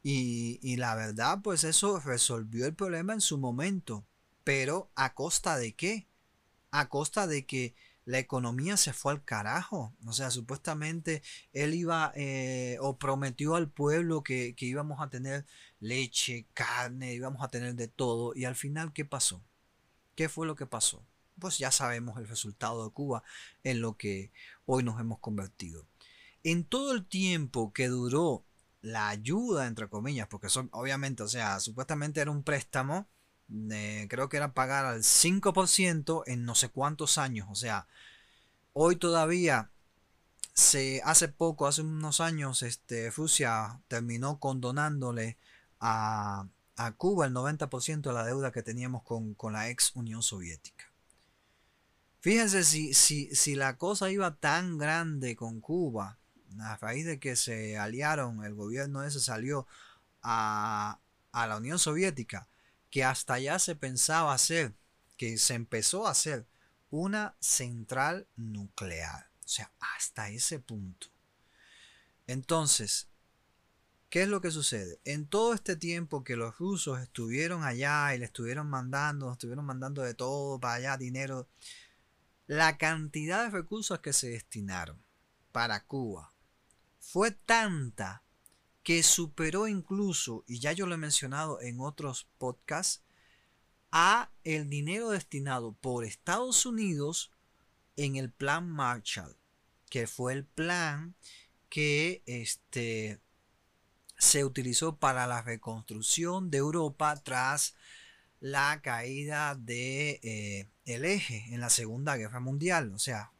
Y, 0.03 0.59
y 0.61 0.75
la 0.75 0.93
verdad, 0.95 1.39
pues 1.41 1.63
eso 1.63 2.01
resolvió 2.01 2.65
el 2.65 2.75
problema 2.75 3.13
en 3.13 3.21
su 3.21 3.37
momento. 3.37 4.05
Pero 4.43 4.91
¿a 4.95 5.13
costa 5.13 5.57
de 5.57 5.73
qué? 5.73 6.07
A 6.71 6.89
costa 6.89 7.25
de 7.25 7.45
que 7.45 7.73
la 8.05 8.19
economía 8.19 8.75
se 8.75 8.91
fue 8.93 9.13
al 9.13 9.23
carajo. 9.23 9.95
O 10.05 10.11
sea, 10.11 10.31
supuestamente 10.31 11.23
él 11.53 11.73
iba 11.73 12.11
eh, 12.15 12.77
o 12.81 12.97
prometió 12.97 13.55
al 13.55 13.69
pueblo 13.69 14.21
que, 14.23 14.53
que, 14.55 14.65
íbamos 14.65 15.01
a 15.01 15.09
tener 15.09 15.45
leche, 15.79 16.45
carne, 16.53 17.13
íbamos 17.13 17.41
a 17.43 17.49
tener 17.49 17.75
de 17.75 17.87
todo. 17.87 18.33
Y 18.35 18.45
al 18.45 18.55
final, 18.55 18.91
¿qué 18.93 19.05
pasó? 19.05 19.46
¿Qué 20.17 20.29
fue 20.29 20.47
lo 20.47 20.55
que 20.55 20.65
pasó? 20.65 21.05
Pues 21.39 21.59
ya 21.59 21.69
sabemos 21.69 22.17
el 22.17 22.27
resultado 22.27 22.83
de 22.83 22.91
Cuba 22.91 23.21
en 23.63 23.81
lo 23.81 23.97
que 23.97 24.31
hoy 24.65 24.81
nos 24.81 24.99
hemos 24.99 25.19
convertido. 25.19 25.85
En 26.43 26.63
todo 26.65 26.91
el 26.91 27.05
tiempo 27.05 27.71
que 27.71 27.87
duró 27.87 28.43
la 28.81 29.09
ayuda, 29.09 29.67
entre 29.67 29.87
comillas, 29.87 30.27
porque 30.27 30.49
son, 30.49 30.69
obviamente, 30.71 31.21
o 31.21 31.27
sea, 31.27 31.59
supuestamente 31.59 32.19
era 32.19 32.31
un 32.31 32.41
préstamo, 32.41 33.07
creo 33.47 34.27
que 34.27 34.37
era 34.37 34.55
pagar 34.55 34.85
al 34.85 35.03
5% 35.03 36.23
en 36.25 36.45
no 36.45 36.55
sé 36.55 36.69
cuántos 36.69 37.19
años, 37.19 37.47
o 37.51 37.55
sea, 37.55 37.87
hoy 38.73 38.95
todavía 38.95 39.69
se 40.53 40.99
hace 41.05 41.27
poco, 41.27 41.67
hace 41.67 41.83
unos 41.83 42.21
años, 42.21 42.63
este, 42.63 43.11
Rusia 43.11 43.81
terminó 43.87 44.39
condonándole 44.39 45.37
a, 45.79 46.47
a 46.77 46.91
Cuba 46.91 47.25
el 47.25 47.33
90% 47.33 48.01
de 48.01 48.13
la 48.13 48.23
deuda 48.23 48.51
que 48.51 48.61
teníamos 48.61 49.03
con, 49.03 49.35
la 49.51 49.69
ex 49.69 49.95
Unión 49.95 50.21
Soviética. 50.21 50.85
Fíjense 52.19 52.63
si, 52.63 52.93
si, 52.93 53.35
si, 53.35 53.55
la 53.55 53.77
cosa 53.77 54.11
iba 54.11 54.35
tan 54.35 54.77
grande 54.77 55.35
con 55.35 55.59
Cuba, 55.59 56.19
a 56.59 56.77
raíz 56.77 57.05
de 57.05 57.19
que 57.19 57.35
se 57.35 57.77
aliaron, 57.77 58.43
el 58.43 58.53
gobierno 58.53 59.03
ese 59.03 59.19
salió 59.19 59.67
a, 60.21 60.99
a 61.31 61.47
la 61.47 61.57
Unión 61.57 61.79
Soviética, 61.79 62.47
que 62.91 63.03
hasta 63.03 63.35
allá 63.35 63.57
se 63.59 63.75
pensaba 63.75 64.33
hacer, 64.33 64.75
que 65.17 65.37
se 65.37 65.55
empezó 65.55 66.07
a 66.07 66.11
hacer 66.11 66.45
una 66.91 67.35
central 67.39 68.27
nuclear. 68.35 69.29
O 69.43 69.47
sea, 69.47 69.71
hasta 69.79 70.29
ese 70.29 70.59
punto. 70.59 71.07
Entonces, 72.27 73.07
¿Qué 74.09 74.23
es 74.23 74.29
lo 74.29 74.39
que 74.39 74.51
sucede? 74.51 74.99
En 75.03 75.27
todo 75.27 75.53
este 75.53 75.75
tiempo 75.75 76.23
que 76.23 76.37
los 76.37 76.57
rusos 76.57 76.99
estuvieron 77.01 77.63
allá 77.63 78.15
y 78.15 78.19
le 78.19 78.25
estuvieron 78.25 78.69
mandando, 78.69 79.31
estuvieron 79.31 79.65
mandando 79.65 80.01
de 80.01 80.13
todo 80.13 80.59
para 80.59 80.75
allá, 80.75 80.97
dinero, 80.97 81.49
la 82.47 82.77
cantidad 82.77 83.43
de 83.43 83.49
recursos 83.49 83.99
que 83.99 84.13
se 84.13 84.29
destinaron 84.29 85.03
para 85.51 85.83
Cuba 85.83 86.33
fue 86.99 87.31
tanta 87.31 88.23
que 88.81 89.03
superó 89.03 89.67
incluso, 89.67 90.45
y 90.47 90.59
ya 90.59 90.71
yo 90.71 90.87
lo 90.87 90.95
he 90.95 90.97
mencionado 90.97 91.59
en 91.59 91.81
otros 91.81 92.29
podcasts, 92.37 93.03
a 93.91 94.31
el 94.45 94.69
dinero 94.69 95.09
destinado 95.09 95.73
por 95.73 96.05
Estados 96.05 96.65
Unidos 96.65 97.31
en 97.97 98.15
el 98.15 98.31
plan 98.31 98.69
Marshall, 98.69 99.35
que 99.89 100.07
fue 100.07 100.31
el 100.31 100.45
plan 100.45 101.15
que 101.67 102.23
este, 102.25 103.19
se 104.17 104.43
utilizó 104.43 104.97
para 104.97 105.27
la 105.27 105.41
reconstrucción 105.41 106.49
de 106.49 106.57
Europa 106.57 107.15
tras 107.23 107.75
la 108.39 108.81
caída 108.81 109.55
de 109.55 110.19
eh, 110.23 110.69
el 110.85 111.05
eje 111.05 111.45
en 111.49 111.59
la 111.59 111.69
Segunda 111.69 112.17
Guerra 112.17 112.39
Mundial. 112.39 112.93
O 112.93 112.99
sea, 112.99 113.31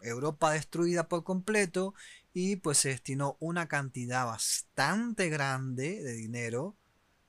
Europa 0.00 0.50
destruida 0.52 1.08
por 1.08 1.24
completo 1.24 1.94
y 2.34 2.56
pues 2.56 2.78
se 2.78 2.90
destinó 2.90 3.36
una 3.40 3.68
cantidad 3.68 4.26
bastante 4.26 5.28
grande 5.28 6.02
de 6.02 6.12
dinero 6.14 6.76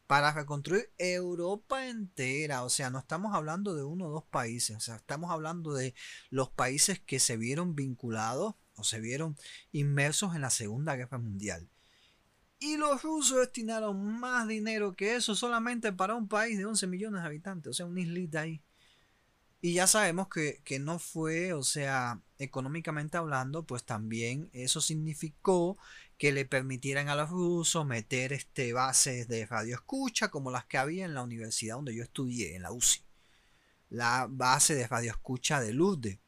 para 0.08 0.32
reconstruir 0.32 0.92
Europa 0.98 1.88
entera. 1.88 2.63
O 2.63 2.70
sea, 2.70 2.89
no 2.89 3.00
estamos 3.00 3.36
hablando 3.36 3.76
de 3.76 3.84
uno 3.84 4.08
o 4.08 4.12
dos 4.12 4.24
países, 4.26 4.78
o 4.78 4.80
sea, 4.80 4.96
estamos 4.96 5.32
hablando 5.32 5.74
de 5.74 5.94
los 6.30 6.50
países 6.50 7.00
que 7.00 7.20
se 7.20 7.38
vieron 7.38 7.76
vinculados 7.76 8.56
o 8.76 8.84
se 8.84 9.00
vieron 9.00 9.38
inmersos 9.72 10.36
en 10.36 10.42
la 10.42 10.50
Segunda 10.50 10.96
Guerra 10.96 11.18
Mundial. 11.18 11.70
Y 12.65 12.78
los 12.78 13.04
rusos 13.04 13.39
destinaron 13.39 14.21
más 14.21 14.47
dinero 14.47 14.95
que 14.95 15.15
eso 15.15 15.36
solamente 15.36 15.91
para 15.91 16.15
un 16.15 16.30
país 16.30 16.58
de 16.58 16.65
11 16.65 16.88
millones 16.88 17.21
de 17.21 17.28
habitantes, 17.28 17.71
o 17.71 17.73
sea, 17.73 17.86
una 17.86 17.99
islita 17.99 18.39
ahí. 18.39 18.62
Y 19.60 19.73
ya 19.73 19.86
sabemos 19.86 20.30
que, 20.30 20.80
no 20.80 20.97
fue, 20.97 21.52
o 21.52 21.63
sea, 21.63 22.21
económicamente 22.39 23.17
hablando, 23.17 23.65
pues 23.65 23.84
también 23.84 24.49
eso 24.54 24.80
significó 24.80 25.78
que 26.17 26.32
le 26.32 26.45
permitieran 26.45 27.10
a 27.10 27.15
los 27.15 27.32
rusos 27.32 27.86
meter 27.86 28.32
este, 28.32 28.71
bases 28.71 29.28
de 29.28 29.45
radioescucha 29.45 30.30
como 30.30 30.49
las 30.49 30.63
que 30.63 30.78
había 30.78 31.04
en 31.04 31.15
la 31.15 31.23
universidad 31.23 31.76
donde 31.76 31.93
yo 31.93 32.04
estudié, 32.04 32.56
en 32.56 32.62
la 32.62 32.71
UCI. 32.71 33.02
La 33.89 34.28
base 34.30 34.73
de 34.73 34.88
radioescucha 34.88 35.60
de 35.60 35.73
Lourdes, 35.73 36.19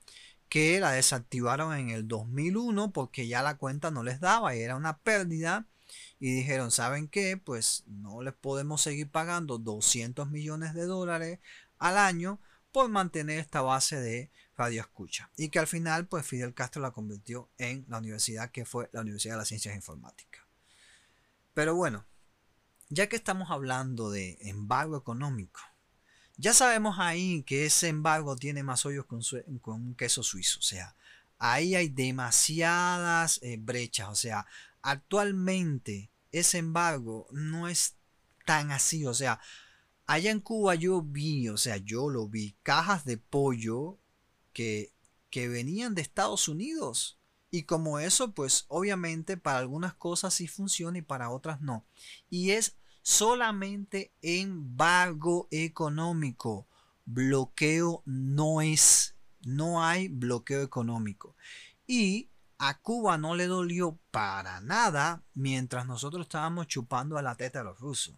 que 0.49 0.81
la 0.81 0.91
desactivaron 0.91 1.73
en 1.77 1.91
el 1.91 2.09
2001 2.09 2.91
porque 2.91 3.25
ya 3.25 3.41
la 3.41 3.55
cuenta 3.55 3.89
no 3.89 4.03
les 4.03 4.19
daba 4.19 4.53
y 4.53 4.59
era 4.59 4.75
una 4.75 4.97
pérdida 4.97 5.65
y 6.25 6.33
dijeron, 6.33 6.71
¿saben 6.71 7.07
qué? 7.07 7.37
Pues 7.37 7.83
no 7.85 8.23
les 8.23 8.33
podemos 8.33 8.81
seguir 8.81 9.07
pagando 9.11 9.59
200 9.59 10.27
millones 10.31 10.73
de 10.73 10.85
dólares 10.85 11.37
al 11.77 11.99
año 11.99 12.39
por 12.71 12.89
mantener 12.89 13.37
esta 13.37 13.61
base 13.61 14.01
de 14.01 14.31
radio 14.57 14.81
escucha. 14.81 15.29
Y 15.37 15.49
que 15.49 15.59
al 15.59 15.67
final, 15.67 16.07
pues 16.07 16.25
Fidel 16.25 16.55
Castro 16.55 16.81
la 16.81 16.89
convirtió 16.89 17.51
en 17.59 17.85
la 17.89 17.99
universidad 17.99 18.49
que 18.49 18.65
fue 18.65 18.89
la 18.91 19.01
Universidad 19.01 19.35
de 19.35 19.37
las 19.37 19.49
Ciencias 19.49 19.75
Informáticas. 19.75 20.41
Pero 21.53 21.75
bueno, 21.75 22.07
ya 22.89 23.07
que 23.07 23.17
estamos 23.17 23.51
hablando 23.51 24.09
de 24.09 24.39
embargo 24.41 24.97
económico, 24.97 25.59
ya 26.37 26.55
sabemos 26.55 26.97
ahí 26.97 27.43
que 27.43 27.67
ese 27.67 27.87
embargo 27.87 28.35
tiene 28.35 28.63
más 28.63 28.83
hoyos 28.87 29.05
con, 29.05 29.21
un 29.63 29.93
queso 29.93 30.23
suizo. 30.23 30.57
O 30.57 30.63
sea, 30.63 30.95
ahí 31.37 31.75
hay 31.75 31.87
demasiadas 31.87 33.39
eh, 33.43 33.57
brechas. 33.59 34.09
O 34.09 34.15
sea, 34.15 34.47
actualmente 34.81 36.09
ese 36.39 36.57
embargo 36.57 37.27
no 37.31 37.67
es 37.67 37.95
tan 38.45 38.71
así. 38.71 39.05
O 39.05 39.13
sea, 39.13 39.39
allá 40.05 40.31
en 40.31 40.41
Cuba 40.41 40.75
yo 40.75 41.01
vi, 41.01 41.49
o 41.49 41.57
sea, 41.57 41.77
yo 41.77 42.09
lo 42.09 42.27
vi, 42.27 42.55
cajas 42.61 43.05
de 43.05 43.17
pollo 43.17 43.97
que, 44.53 44.93
que 45.29 45.47
venían 45.47 45.95
de 45.95 46.01
Estados 46.01 46.47
Unidos. 46.47 47.19
Y 47.51 47.63
como 47.63 47.99
eso, 47.99 48.33
pues 48.33 48.65
obviamente 48.67 49.37
para 49.37 49.59
algunas 49.59 49.93
cosas 49.93 50.33
sí 50.33 50.47
funciona 50.47 50.97
y 50.97 51.01
para 51.01 51.29
otras 51.29 51.61
no. 51.61 51.85
Y 52.29 52.51
es 52.51 52.75
solamente 53.01 54.11
embargo 54.21 55.47
económico. 55.51 56.67
Bloqueo 57.05 58.01
no 58.05 58.61
es, 58.61 59.15
no 59.41 59.83
hay 59.83 60.09
bloqueo 60.09 60.63
económico. 60.63 61.35
Y 61.87 62.29
a 62.57 62.79
Cuba 62.79 63.17
no 63.17 63.35
le 63.35 63.47
dolió 63.47 63.99
para 64.11 64.61
nada 64.61 65.23
mientras 65.33 65.85
nosotros 65.85 66.23
estábamos 66.23 66.67
chupando 66.67 67.17
a 67.17 67.21
la 67.21 67.35
teta 67.35 67.59
de 67.59 67.65
los 67.65 67.79
rusos. 67.79 68.15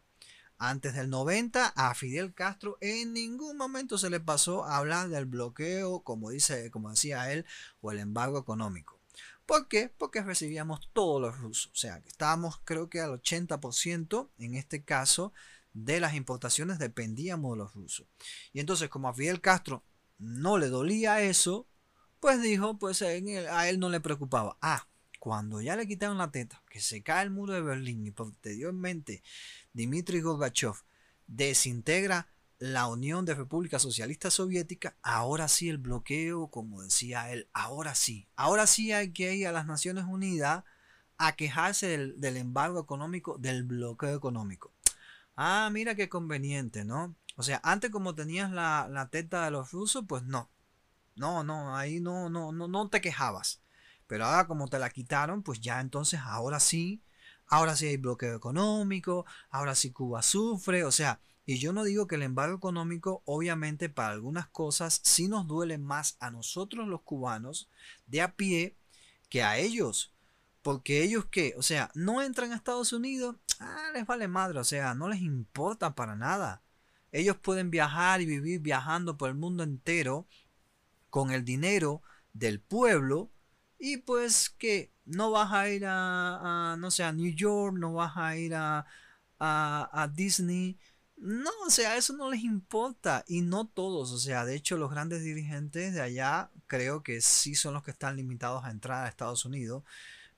Antes 0.60 0.96
del 0.96 1.10
90 1.10 1.68
a 1.68 1.94
Fidel 1.94 2.34
Castro 2.34 2.78
en 2.82 3.14
ningún 3.14 3.58
momento 3.58 3.98
se 3.98 4.10
le 4.10 4.20
pasó 4.20 4.66
a 4.66 4.78
hablar 4.78 5.10
del 5.10 5.26
bloqueo, 5.26 6.02
como 6.02 6.32
dice, 6.32 6.72
como 6.72 6.90
decía 6.90 7.32
él, 7.32 7.46
o 7.82 7.92
el 7.92 8.00
embargo 8.00 8.40
económico. 8.40 9.00
¿Por 9.46 9.68
qué? 9.68 9.90
Porque 9.98 10.22
recibíamos 10.22 10.90
todos 10.94 11.22
los 11.22 11.38
rusos. 11.38 11.72
O 11.72 11.76
sea, 11.76 12.02
que 12.02 12.10
estábamos 12.10 12.60
creo 12.66 12.90
que 12.90 13.02
al 13.02 13.22
80% 13.22 14.30
en 14.40 14.56
este 14.56 14.84
caso 14.84 15.32
de 15.74 16.00
las 16.00 16.16
importaciones 16.16 16.80
dependíamos 16.80 17.54
de 17.54 17.58
los 17.64 17.74
rusos. 17.74 18.08
Y 18.52 18.60
entonces 18.60 18.90
como 18.90 19.10
a 19.10 19.14
Fidel 19.14 19.42
Castro 19.42 19.84
no 20.18 20.58
le 20.58 20.70
dolía 20.70 21.22
eso, 21.22 21.68
pues 22.20 22.42
dijo, 22.42 22.78
pues 22.78 23.02
a 23.02 23.14
él 23.70 23.80
no 23.80 23.90
le 23.90 24.00
preocupaba. 24.00 24.58
Ah, 24.62 24.88
cuando 25.20 25.62
ya 25.62 25.76
le 25.76 25.88
quitaron 25.88 26.18
la 26.18 26.32
teta, 26.32 26.64
que 26.70 26.80
se 26.80 27.04
cae 27.04 27.24
el 27.24 27.32
muro 27.32 27.54
de 27.54 27.62
Berlín 27.62 28.06
y 28.06 28.12
posteriormente 28.12 29.24
Dmitry 29.74 30.22
Gorbachev 30.22 30.76
desintegra 31.28 32.30
la 32.60 32.88
Unión 32.88 33.26
de 33.26 33.36
Repúblicas 33.36 33.82
Socialistas 33.82 34.36
Soviéticas, 34.36 34.96
ahora 35.04 35.48
sí 35.48 35.70
el 35.70 35.78
bloqueo, 35.78 36.48
como 36.48 36.82
decía 36.82 37.32
él, 37.32 37.48
ahora 37.54 37.94
sí, 37.94 38.28
ahora 38.36 38.66
sí 38.66 38.92
hay 38.92 39.12
que 39.12 39.36
ir 39.36 39.48
a 39.48 39.52
las 39.52 39.68
Naciones 39.68 40.06
Unidas 40.06 40.64
a 41.18 41.36
quejarse 41.36 41.88
del, 42.16 42.38
embargo 42.38 42.80
económico, 42.80 43.38
del 43.38 43.64
bloqueo 43.64 44.16
económico. 44.16 44.72
Ah, 45.36 45.70
mira 45.72 45.96
qué 45.96 46.10
conveniente, 46.10 46.84
¿no? 46.84 47.16
O 47.36 47.44
sea, 47.44 47.60
antes 47.64 47.92
como 47.92 48.16
tenías 48.16 48.52
la, 48.52 48.88
la 48.90 49.10
teta 49.10 49.46
de 49.46 49.52
los 49.52 49.72
rusos, 49.72 50.06
pues 50.08 50.24
no. 50.24 50.50
No, 51.18 51.44
no, 51.44 51.76
ahí 51.76 52.00
no, 52.00 52.30
no, 52.30 52.52
no, 52.52 52.68
no 52.68 52.90
te 52.90 53.02
quejabas. 53.02 53.62
Pero 54.08 54.26
ahora 54.26 54.48
como 54.48 54.68
te 54.68 54.80
la 54.80 54.90
quitaron, 54.90 55.44
pues 55.44 55.60
ya 55.60 55.82
entonces 55.82 56.20
ahora 56.24 56.60
sí, 56.60 57.02
ahora 57.48 57.76
sí 57.76 57.88
hay 57.88 57.98
bloqueo 57.98 58.36
económico, 58.36 59.26
ahora 59.50 59.76
sí 59.76 59.92
Cuba 59.92 60.22
sufre, 60.22 60.84
o 60.84 60.92
sea, 60.92 61.20
y 61.50 61.60
yo 61.60 61.72
no 61.72 61.86
digo 61.86 62.08
que 62.08 62.16
el 62.16 62.24
embargo 62.24 62.58
económico, 62.58 63.22
obviamente, 63.26 63.88
para 63.88 64.10
algunas 64.10 64.48
cosas 64.50 65.00
sí 65.04 65.30
nos 65.30 65.48
duele 65.48 65.78
más 65.78 66.18
a 66.20 66.30
nosotros 66.30 66.90
los 66.90 67.04
cubanos 67.04 67.70
de 68.06 68.22
a 68.22 68.36
pie 68.36 68.76
que 69.30 69.44
a 69.44 69.58
ellos. 69.58 70.14
Porque 70.62 71.04
ellos 71.04 71.26
que, 71.26 71.54
o 71.58 71.62
sea, 71.62 71.90
no 71.94 72.22
entran 72.22 72.52
a 72.52 72.56
Estados 72.58 72.92
Unidos, 72.92 73.38
ah, 73.62 73.92
les 73.94 74.06
vale 74.06 74.28
madre, 74.28 74.60
o 74.60 74.66
sea, 74.66 74.94
no 74.94 75.08
les 75.08 75.22
importa 75.22 75.96
para 75.96 76.18
nada. 76.18 76.64
Ellos 77.14 77.38
pueden 77.38 77.72
viajar 77.72 78.20
y 78.22 78.26
vivir 78.26 78.60
viajando 78.60 79.18
por 79.18 79.30
el 79.30 79.36
mundo 79.36 79.64
entero 79.64 80.28
con 81.18 81.32
el 81.32 81.44
dinero 81.44 82.04
del 82.32 82.60
pueblo 82.60 83.32
y 83.80 83.98
pues 83.98 84.52
que 84.52 84.94
no 85.04 85.32
vas 85.32 85.52
a 85.52 85.68
ir 85.68 85.84
a, 85.88 86.76
no 86.78 86.92
sé, 86.92 87.04
a 87.04 87.12
New 87.12 87.34
York, 87.34 87.76
no 87.76 87.94
vas 87.94 88.16
a 88.18 88.38
ir 88.38 88.54
a, 88.54 88.86
a, 89.40 89.90
a 89.92 90.08
Disney, 90.10 90.78
no, 91.16 91.50
o 91.66 91.72
sea, 91.72 91.98
eso 91.98 92.14
no 92.14 92.30
les 92.30 92.44
importa 92.44 93.24
y 93.28 93.42
no 93.42 93.66
todos, 93.66 94.12
o 94.12 94.20
sea, 94.20 94.46
de 94.46 94.54
hecho 94.54 94.78
los 94.78 94.92
grandes 94.92 95.24
dirigentes 95.24 95.96
de 95.96 96.02
allá 96.02 96.52
creo 96.68 97.02
que 97.02 97.20
sí 97.20 97.56
son 97.56 97.74
los 97.74 97.82
que 97.82 97.90
están 97.90 98.16
limitados 98.16 98.64
a 98.64 98.70
entrar 98.70 99.04
a 99.04 99.10
Estados 99.10 99.44
Unidos, 99.44 99.84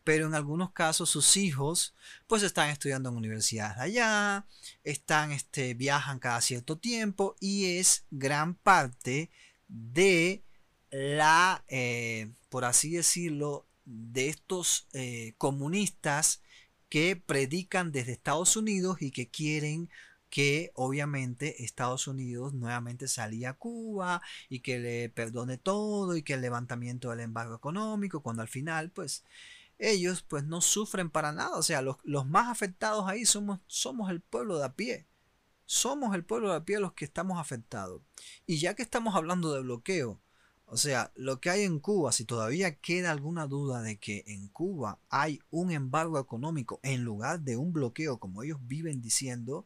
pero 0.06 0.28
en 0.28 0.34
algunos 0.34 0.72
casos 0.72 1.10
sus 1.10 1.36
hijos 1.36 1.94
pues 2.26 2.42
están 2.42 2.70
estudiando 2.70 3.10
en 3.10 3.18
universidades 3.18 3.80
allá, 3.80 4.46
están, 4.86 5.34
este, 5.34 5.74
viajan 5.74 6.20
cada 6.20 6.40
cierto 6.40 6.78
tiempo 6.78 7.36
y 7.42 7.80
es 7.80 8.06
gran 8.12 8.56
parte 8.56 9.30
de 9.68 10.46
la, 10.92 11.64
eh, 11.68 12.32
por 12.50 12.66
así 12.66 12.92
decirlo, 12.92 13.68
de 13.86 14.30
estos 14.30 14.88
eh, 14.94 15.34
comunistas 15.38 16.42
que 16.90 17.16
predican 17.16 17.92
desde 17.92 18.12
Estados 18.12 18.56
Unidos 18.56 19.02
y 19.02 19.12
que 19.12 19.30
quieren 19.30 19.90
que 20.30 20.72
obviamente 20.76 21.64
Estados 21.64 22.08
Unidos 22.08 22.54
nuevamente 22.54 23.08
salía 23.08 23.52
a 23.52 23.54
Cuba 23.54 24.22
y 24.48 24.60
que 24.60 24.80
le 24.80 25.10
perdone 25.10 25.58
todo 25.58 26.16
y 26.16 26.24
que 26.24 26.36
el 26.36 26.42
levantamiento 26.42 27.10
del 27.10 27.22
embargo 27.22 27.56
económico, 27.56 28.22
cuando 28.22 28.42
al 28.42 28.48
final 28.48 28.92
pues 28.92 29.24
ellos 29.80 30.22
pues 30.22 30.44
no 30.44 30.62
sufren 30.62 31.10
para 31.10 31.32
nada, 31.32 31.56
o 31.58 31.64
sea, 31.64 31.82
los, 31.82 31.98
más 32.28 32.50
afectados 32.50 33.08
ahí 33.08 33.26
somos, 33.26 33.62
somos 33.68 34.12
el 34.12 34.22
pueblo 34.22 34.58
de 34.60 34.66
a 34.66 34.74
pie, 34.76 35.08
somos 35.66 36.14
el 36.16 36.26
pueblo 36.26 36.50
de 36.52 36.58
a 36.58 36.66
pie 36.66 36.80
los 36.80 36.94
que 36.94 37.06
estamos 37.06 37.40
afectados. 37.40 38.02
Y 38.46 38.60
ya 38.60 38.74
que 38.76 38.84
estamos 38.84 39.16
hablando 39.16 39.54
de 39.54 39.62
bloqueo, 39.62 40.20
o 40.72 40.78
sea, 40.78 41.12
lo 41.16 41.42
que 41.42 41.50
hay 41.50 41.64
en 41.64 41.80
Cuba, 41.80 42.12
si 42.12 42.26
todavía 42.26 42.76
queda 42.76 43.12
alguna 43.12 43.48
duda 43.48 43.82
de 43.82 43.98
que 43.98 44.24
en 44.28 44.48
Cuba 44.50 45.00
hay 45.10 45.42
un 45.50 45.72
embargo 45.72 46.20
económico 46.20 46.80
en 46.84 47.04
lugar 47.04 47.40
de 47.42 47.58
un 47.58 47.74
bloqueo, 47.74 48.20
como 48.20 48.44
ellos 48.44 48.60
viven 48.62 49.02
diciendo, 49.02 49.66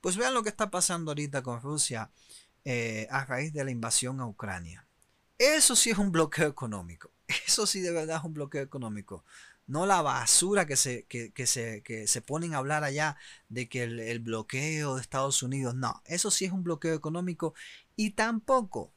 pues 0.00 0.16
vean 0.16 0.34
lo 0.34 0.42
que 0.42 0.48
está 0.48 0.70
pasando 0.70 1.12
ahorita 1.12 1.42
con 1.42 1.60
Rusia 1.60 2.10
eh, 2.64 3.06
a 3.10 3.24
raíz 3.24 3.52
de 3.52 3.64
la 3.64 3.70
invasión 3.70 4.20
a 4.20 4.26
Ucrania. 4.26 4.84
Eso 5.38 5.76
sí 5.76 5.90
es 5.90 5.98
un 5.98 6.10
bloqueo 6.10 6.48
económico. 6.48 7.10
Eso 7.46 7.66
sí 7.66 7.80
de 7.80 7.92
verdad 7.92 8.18
es 8.18 8.24
un 8.24 8.34
bloqueo 8.34 8.62
económico. 8.62 9.24
No 9.68 9.86
la 9.86 10.02
basura 10.02 10.66
que 10.66 10.76
se, 10.76 11.04
que, 11.04 11.46
se, 11.46 11.82
que 11.82 12.06
se 12.08 12.20
ponen 12.20 12.54
a 12.54 12.58
hablar 12.58 12.82
allá 12.84 13.16
de 13.48 13.68
que 13.68 13.84
el, 13.84 14.00
el 14.00 14.20
bloqueo 14.20 14.96
de 14.96 15.02
Estados 15.02 15.42
Unidos. 15.42 15.74
No, 15.74 16.02
eso 16.04 16.30
sí 16.30 16.44
es 16.44 16.52
un 16.52 16.62
bloqueo 16.62 16.94
económico 16.94 17.54
y 17.96 18.10
tampoco, 18.10 18.92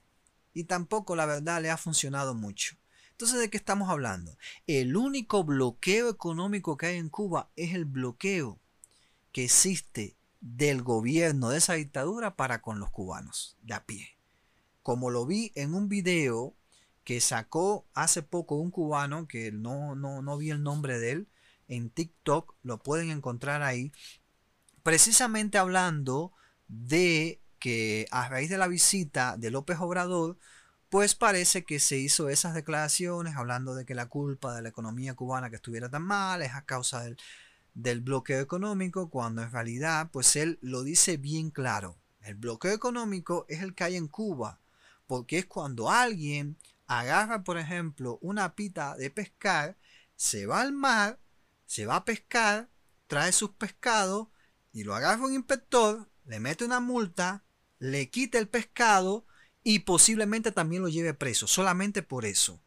y 0.54 0.66
tampoco 0.66 1.16
la 1.16 1.26
verdad 1.26 1.62
le 1.62 1.70
ha 1.70 1.78
funcionado 1.78 2.34
mucho. 2.34 2.76
Entonces, 3.12 3.40
¿de 3.40 3.50
qué 3.50 3.58
estamos 3.58 3.90
hablando? 3.90 4.38
El 4.66 4.96
único 4.96 5.44
bloqueo 5.44 6.10
económico 6.10 6.78
que 6.78 6.86
hay 6.86 6.98
en 6.98 7.10
Cuba 7.10 7.52
es 7.56 7.74
el 7.74 7.86
bloqueo 7.86 8.60
que 9.32 9.44
existe 9.44 10.16
del 10.42 10.84
gobierno 10.84 11.50
de 11.50 11.58
esa 11.58 11.74
dictadura 11.74 12.36
para 12.36 12.62
con 12.62 12.80
los 12.80 12.90
cubanos 12.92 13.58
de 13.62 13.74
a 13.74 13.86
pie. 13.86 14.18
Como 14.84 15.10
lo 15.10 15.26
vi 15.26 15.52
en 15.56 15.74
un 15.74 15.90
video 15.90 16.56
que 17.04 17.20
sacó 17.20 17.86
hace 17.94 18.24
poco 18.24 18.56
un 18.56 18.72
cubano, 18.72 19.28
que 19.28 19.52
no, 19.52 19.96
no, 19.96 20.22
no 20.22 20.38
vi 20.38 20.52
el 20.52 20.64
nombre 20.64 21.00
de 21.00 21.12
él, 21.12 21.28
en 21.68 21.90
TikTok, 21.90 22.56
lo 22.64 22.82
pueden 22.82 23.12
encontrar 23.12 23.62
ahí, 23.62 23.92
precisamente 24.82 25.58
hablando 25.58 26.34
de 26.68 27.42
que 27.60 28.08
a 28.12 28.30
raíz 28.30 28.50
de 28.50 28.58
la 28.58 28.68
visita 28.68 29.38
de 29.38 29.52
López 29.52 29.78
Obrador, 29.80 30.38
pues 30.90 31.16
parece 31.16 31.66
que 31.66 31.80
se 31.80 31.98
hizo 31.98 32.30
esas 32.30 32.54
declaraciones 32.54 33.36
hablando 33.36 33.76
de 33.76 33.86
que 33.86 33.96
la 33.96 34.08
culpa 34.08 34.56
de 34.56 34.62
la 34.62 34.70
economía 34.70 35.14
cubana 35.14 35.50
que 35.50 35.58
estuviera 35.58 35.90
tan 35.90 36.04
mal 36.04 36.42
es 36.42 36.54
a 36.54 36.66
causa 36.66 37.02
del, 37.02 37.18
del 37.76 38.02
bloqueo 38.02 38.40
económico 38.40 39.10
cuando 39.10 39.44
en 39.44 39.52
realidad 39.52 40.10
pues 40.12 40.36
él 40.36 40.58
lo 40.62 40.84
dice 40.84 41.18
bien 41.18 41.52
claro. 41.52 41.98
El 42.22 42.36
bloqueo 42.36 42.74
económico 42.74 43.46
es 43.50 43.62
el 43.62 43.76
que 43.76 43.84
hay 43.84 43.96
en 43.96 44.08
Cuba 44.08 44.60
porque 45.08 45.40
es 45.40 45.46
cuando 45.46 45.90
alguien 45.90 46.58
agarra 46.86 47.44
por 47.44 47.58
ejemplo 47.58 48.20
una 48.22 48.56
pita 48.56 48.96
de 48.96 49.10
pescar, 49.10 49.76
se 50.16 50.46
va 50.46 50.62
al 50.62 50.72
mar, 50.72 51.20
se 51.66 51.86
va 51.86 51.98
a 51.98 52.06
pescar, 52.06 52.70
trae 53.08 53.32
sus 53.32 53.52
pescados 53.52 54.28
y 54.72 54.84
lo 54.84 54.94
agarra 54.94 55.26
un 55.26 55.34
inspector, 55.34 56.08
le 56.26 56.40
mete 56.40 56.64
una 56.64 56.80
multa, 56.80 57.44
le 57.80 58.10
quita 58.10 58.38
el 58.38 58.48
pescado 58.48 59.26
y 59.64 59.80
posiblemente 59.80 60.52
también 60.52 60.82
lo 60.82 60.90
lleve 60.90 61.14
preso, 61.14 61.48
solamente 61.48 62.04
por 62.04 62.26
eso. 62.26 62.62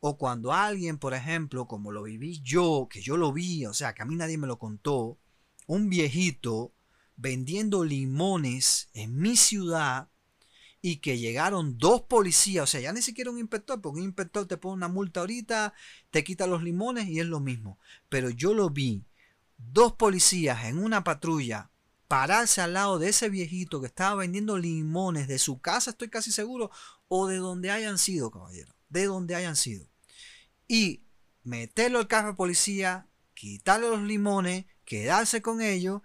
O 0.00 0.18
cuando 0.18 0.52
alguien, 0.52 0.98
por 0.98 1.14
ejemplo, 1.14 1.66
como 1.66 1.92
lo 1.92 2.02
viví 2.02 2.40
yo, 2.42 2.88
que 2.90 3.00
yo 3.00 3.16
lo 3.16 3.32
vi, 3.32 3.64
o 3.66 3.72
sea, 3.72 3.94
que 3.94 4.02
a 4.02 4.04
mí 4.04 4.16
nadie 4.16 4.36
me 4.36 4.46
lo 4.46 4.58
contó, 4.58 5.18
un 5.66 5.88
viejito 5.88 6.74
vendiendo 7.16 7.84
limones 7.84 8.90
en 8.92 9.18
mi 9.18 9.36
ciudad 9.36 10.08
y 10.82 10.96
que 10.96 11.18
llegaron 11.18 11.78
dos 11.78 12.02
policías, 12.02 12.64
o 12.64 12.66
sea, 12.66 12.80
ya 12.80 12.92
ni 12.92 13.00
siquiera 13.00 13.30
un 13.30 13.38
inspector, 13.38 13.80
porque 13.80 14.00
un 14.00 14.06
inspector 14.06 14.46
te 14.46 14.58
pone 14.58 14.74
una 14.74 14.88
multa 14.88 15.20
ahorita, 15.20 15.72
te 16.10 16.24
quita 16.24 16.46
los 16.46 16.62
limones 16.62 17.08
y 17.08 17.20
es 17.20 17.26
lo 17.26 17.40
mismo. 17.40 17.78
Pero 18.10 18.28
yo 18.28 18.52
lo 18.52 18.68
vi, 18.68 19.06
dos 19.56 19.94
policías 19.94 20.64
en 20.66 20.78
una 20.78 21.02
patrulla 21.02 21.70
pararse 22.08 22.60
al 22.60 22.74
lado 22.74 22.98
de 22.98 23.08
ese 23.08 23.28
viejito 23.28 23.80
que 23.80 23.86
estaba 23.86 24.16
vendiendo 24.16 24.58
limones 24.58 25.28
de 25.28 25.38
su 25.38 25.60
casa, 25.60 25.90
estoy 25.90 26.08
casi 26.08 26.32
seguro, 26.32 26.70
o 27.08 27.26
de 27.26 27.36
donde 27.36 27.70
hayan 27.70 27.98
sido, 27.98 28.30
caballero, 28.30 28.74
de 28.88 29.06
donde 29.06 29.34
hayan 29.34 29.56
sido. 29.56 29.86
Y 30.68 31.04
meterlo 31.42 31.98
al 31.98 32.08
carro 32.08 32.28
de 32.28 32.34
policía, 32.34 33.08
quitarle 33.34 33.88
los 33.88 34.02
limones, 34.02 34.66
quedarse 34.84 35.42
con 35.42 35.60
ellos 35.60 36.02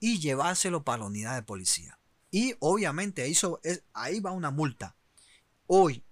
y 0.00 0.20
llevárselo 0.20 0.84
para 0.84 0.98
la 0.98 1.06
unidad 1.06 1.34
de 1.34 1.42
policía. 1.42 1.98
Y 2.30 2.54
obviamente 2.60 3.30
ahí 3.92 4.20
va 4.20 4.32
una 4.32 4.50
multa. 4.50 4.96
Hoy, 5.66 6.04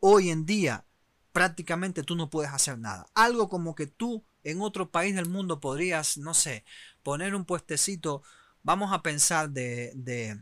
hoy 0.00 0.30
en 0.30 0.46
día, 0.46 0.86
prácticamente 1.32 2.02
tú 2.02 2.14
no 2.14 2.30
puedes 2.30 2.52
hacer 2.52 2.78
nada. 2.78 3.06
Algo 3.14 3.48
como 3.48 3.74
que 3.74 3.86
tú 3.86 4.24
en 4.44 4.60
otro 4.60 4.90
país 4.90 5.14
del 5.14 5.28
mundo 5.28 5.60
podrías, 5.60 6.18
no 6.18 6.34
sé, 6.34 6.64
poner 7.02 7.34
un 7.34 7.44
puestecito, 7.44 8.22
vamos 8.62 8.92
a 8.92 9.02
pensar 9.02 9.50
de, 9.50 9.92
de, 9.94 10.38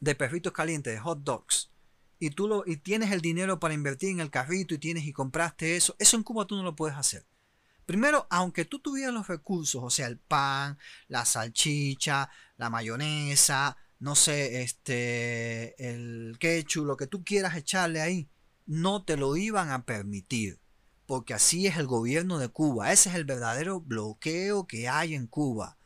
de 0.00 0.14
perritos 0.14 0.52
calientes, 0.52 0.92
de 0.92 1.00
hot 1.00 1.20
dogs, 1.22 1.70
y 2.18 2.30
tú 2.30 2.48
lo, 2.48 2.64
y 2.66 2.76
tienes 2.76 3.10
el 3.10 3.20
dinero 3.20 3.60
para 3.60 3.74
invertir 3.74 4.10
en 4.10 4.20
el 4.20 4.30
carrito 4.30 4.74
y 4.74 4.78
tienes 4.78 5.04
y 5.04 5.12
compraste 5.12 5.76
eso, 5.76 5.94
eso 5.98 6.16
en 6.16 6.22
Cuba 6.22 6.46
tú 6.46 6.56
no 6.56 6.62
lo 6.62 6.76
puedes 6.76 6.96
hacer. 6.96 7.26
Primero, 7.86 8.26
aunque 8.30 8.64
tú 8.64 8.78
tuvieras 8.78 9.12
los 9.12 9.28
recursos, 9.28 9.82
o 9.84 9.90
sea, 9.90 10.06
el 10.06 10.18
pan, 10.18 10.78
la 11.08 11.26
salchicha, 11.26 12.30
la 12.56 12.70
mayonesa, 12.70 13.76
no 13.98 14.14
sé, 14.14 14.62
este, 14.62 15.74
el 15.90 16.36
ketchup, 16.38 16.86
lo 16.86 16.96
que 16.96 17.06
tú 17.06 17.22
quieras 17.24 17.56
echarle 17.56 18.00
ahí, 18.00 18.28
no 18.64 19.04
te 19.04 19.18
lo 19.18 19.36
iban 19.36 19.70
a 19.70 19.84
permitir 19.84 20.58
porque 21.06 21.34
así 21.34 21.66
es 21.66 21.76
el 21.76 21.86
gobierno 21.86 22.38
de 22.38 22.48
Cuba. 22.48 22.92
Ese 22.92 23.10
es 23.10 23.14
el 23.14 23.24
verdadero 23.24 23.80
bloqueo 23.80 24.66
que 24.66 24.88
hay 24.88 25.14
en 25.14 25.26
Cuba. 25.26 25.76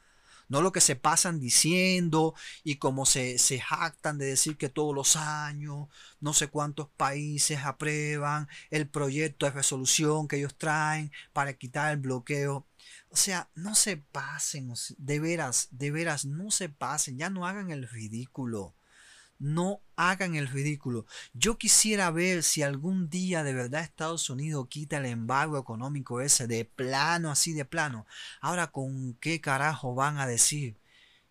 No 0.48 0.62
lo 0.62 0.72
que 0.72 0.80
se 0.80 0.96
pasan 0.96 1.40
diciendo 1.40 2.34
y 2.64 2.76
como 2.76 3.06
se, 3.06 3.38
se 3.38 3.61
jactan 3.61 4.18
de 4.18 4.26
decir 4.26 4.56
que 4.56 4.68
todos 4.68 4.94
los 4.94 5.16
años 5.16 5.88
no 6.20 6.32
sé 6.32 6.48
cuántos 6.48 6.88
países 6.90 7.61
aprueban 7.64 8.48
el 8.70 8.88
proyecto 8.88 9.46
de 9.46 9.52
resolución 9.52 10.28
que 10.28 10.37
ellos 10.37 10.56
traen 10.56 11.12
para 11.32 11.54
quitar 11.54 11.92
el 11.92 11.98
bloqueo. 12.00 12.66
O 13.11 13.16
sea, 13.16 13.50
no 13.54 13.74
se 13.74 13.96
pasen, 13.96 14.72
de 14.98 15.20
veras, 15.20 15.68
de 15.70 15.90
veras, 15.90 16.24
no 16.24 16.50
se 16.50 16.68
pasen, 16.68 17.18
ya 17.18 17.30
no 17.30 17.46
hagan 17.46 17.70
el 17.70 17.88
ridículo 17.88 18.74
no 19.38 19.81
hagan 19.96 20.35
el 20.35 20.48
ridículo. 20.48 21.07
Yo 21.33 21.59
quisiera 21.59 22.11
ver 22.11 22.42
si 22.42 22.62
algún 22.62 23.09
día 23.09 23.42
de 23.44 23.55
verdad 23.55 23.83
Estados 23.83 24.31
Unidos 24.31 24.66
quita 24.68 24.98
el 24.98 25.07
embargo 25.07 25.59
económico 25.59 26.20
ese 26.20 26.46
de 26.46 26.64
plano, 26.64 27.31
así 27.31 27.53
de 27.53 27.64
plano. 27.64 28.07
Ahora, 28.40 28.68
¿con 28.68 29.14
qué 29.14 29.40
carajo 29.40 29.94
van 29.94 30.18
a 30.18 30.27
decir 30.27 30.79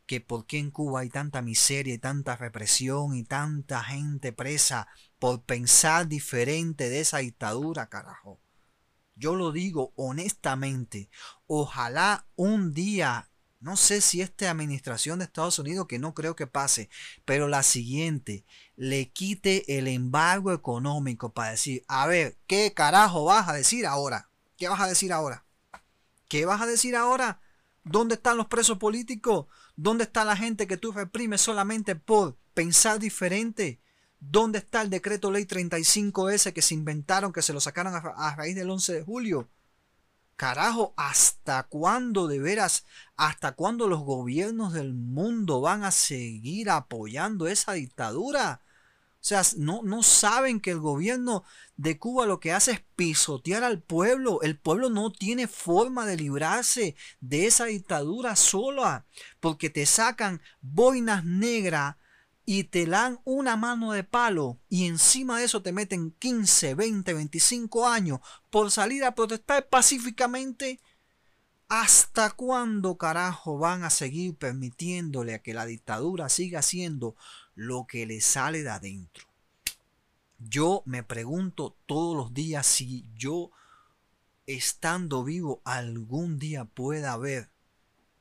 que 0.06 0.22
por 0.22 0.46
qué 0.46 0.60
en 0.60 0.72
Cuba 0.72 1.02
hay 1.02 1.10
tanta 1.10 1.42
miseria 1.42 1.94
y 1.94 1.98
tanta 1.98 2.36
represión 2.38 3.14
y 3.14 3.24
tanta 3.24 3.84
gente 3.84 4.32
presa 4.32 4.88
por 5.20 5.44
pensar 5.44 6.08
diferente 6.08 6.90
de 6.90 7.02
esa 7.02 7.20
dictadura, 7.20 7.88
carajo? 7.90 8.40
Yo 9.16 9.36
lo 9.36 9.52
digo 9.52 9.94
honestamente. 9.96 11.10
Ojalá 11.48 12.28
un 12.36 12.74
día 12.74 13.30
no 13.68 13.76
sé 13.76 14.00
si 14.00 14.22
esta 14.22 14.50
administración 14.50 15.20
de 15.20 15.26
Estados 15.26 15.60
Unidos, 15.60 15.88
que 15.88 16.00
no 16.00 16.14
creo 16.14 16.38
que 16.38 16.48
pase, 16.48 16.90
pero 17.26 17.50
la 17.50 17.64
siguiente, 17.64 18.46
le 18.78 19.10
quite 19.10 19.78
el 19.78 19.90
embargo 19.90 20.54
económico 20.54 21.34
para 21.34 21.52
decir, 21.52 21.84
a 21.90 22.08
ver, 22.08 22.38
¿qué 22.48 22.74
carajo 22.74 23.26
vas 23.26 23.50
a 23.50 23.54
decir 23.54 23.86
ahora? 23.86 24.30
¿Qué 24.56 24.70
vas 24.70 24.80
a 24.80 24.88
decir 24.88 25.12
ahora? 25.12 25.44
¿Qué 26.30 26.46
vas 26.46 26.62
a 26.62 26.66
decir 26.66 26.96
ahora? 26.96 27.42
¿Dónde 27.84 28.16
están 28.16 28.38
los 28.38 28.48
presos 28.48 28.78
políticos? 28.78 29.48
¿Dónde 29.76 30.06
está 30.06 30.24
la 30.24 30.38
gente 30.38 30.66
que 30.66 30.78
tú 30.78 30.94
reprimes 30.94 31.42
solamente 31.42 31.98
por 31.98 32.38
pensar 32.54 33.00
diferente? 33.00 33.82
¿Dónde 34.22 34.60
está 34.60 34.82
el 34.82 34.90
decreto 34.90 35.30
ley 35.30 35.44
35S 35.44 36.54
que 36.54 36.62
se 36.62 36.74
inventaron, 36.74 37.34
que 37.34 37.42
se 37.42 37.52
lo 37.52 37.60
sacaron 37.60 37.94
a, 37.94 38.36
raíz 38.38 38.56
del 38.56 38.70
11 38.70 38.94
de 38.94 39.04
julio? 39.04 39.50
Carajo, 40.38 40.94
¿hasta 40.98 41.64
cuándo 41.64 42.28
de 42.28 42.38
veras, 42.40 42.86
hasta 43.16 43.54
cuándo 43.54 43.88
los 43.88 44.02
gobiernos 44.02 44.72
del 44.72 44.94
mundo 44.94 45.62
van 45.62 45.84
a 45.84 45.90
seguir 45.92 46.70
apoyando 46.70 47.48
esa 47.48 47.74
dictadura? 47.74 48.62
O 49.20 49.24
sea, 49.28 49.42
no, 49.58 49.82
no 49.82 50.04
saben 50.04 50.62
que 50.62 50.70
el 50.72 50.80
gobierno 50.80 51.44
de 51.76 51.98
Cuba 51.98 52.28
lo 52.28 52.40
que 52.40 52.54
hace 52.54 52.72
es 52.74 52.82
pisotear 52.96 53.64
al 53.64 53.82
pueblo. 53.82 54.44
El 54.44 54.60
pueblo 54.60 54.92
no 54.92 55.12
tiene 55.12 55.48
forma 55.48 56.06
de 56.06 56.18
librarse 56.18 56.96
de 57.20 57.48
esa 57.48 57.66
dictadura 57.66 58.36
sola, 58.36 59.08
porque 59.40 59.72
te 59.72 59.88
sacan 59.88 60.42
boinas 60.62 61.26
negras 61.26 61.96
y 62.50 62.64
te 62.64 62.86
dan 62.86 63.20
una 63.26 63.58
mano 63.58 63.92
de 63.92 64.06
palo 64.06 64.58
y 64.70 64.86
encima 64.88 65.38
de 65.38 65.44
eso 65.44 65.62
te 65.62 65.74
meten 65.74 66.12
15, 66.12 66.76
20, 66.76 67.14
25 67.14 67.86
años 67.86 68.22
por 68.50 68.72
salir 68.72 69.04
a 69.04 69.14
protestar 69.14 69.68
pacíficamente, 69.68 70.80
¿hasta 71.68 72.30
cuándo 72.30 72.98
carajo 72.98 73.58
van 73.58 73.84
a 73.84 73.90
seguir 73.90 74.38
permitiéndole 74.38 75.34
a 75.34 75.42
que 75.42 75.54
la 75.54 75.66
dictadura 75.66 76.30
siga 76.30 76.60
haciendo 76.60 77.18
lo 77.54 77.86
que 77.86 78.06
le 78.06 78.22
sale 78.22 78.64
de 78.64 78.70
adentro? 78.70 79.28
Yo 80.40 80.84
me 80.86 81.04
pregunto 81.04 81.76
todos 81.86 82.16
los 82.16 82.34
días 82.34 82.66
si 82.66 83.06
yo, 83.14 83.52
estando 84.46 85.26
vivo, 85.26 85.62
algún 85.66 86.40
día 86.40 86.64
pueda 86.64 87.18
ver 87.18 87.50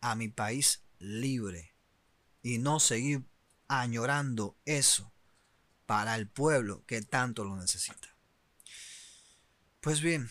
a 0.00 0.16
mi 0.16 0.26
país 0.26 0.82
libre 0.98 1.76
y 2.42 2.58
no 2.58 2.80
seguir 2.80 3.22
añorando 3.68 4.56
eso 4.64 5.12
para 5.86 6.16
el 6.16 6.28
pueblo 6.28 6.84
que 6.86 7.02
tanto 7.02 7.44
lo 7.44 7.56
necesita. 7.56 8.16
Pues 9.80 10.00
bien, 10.00 10.28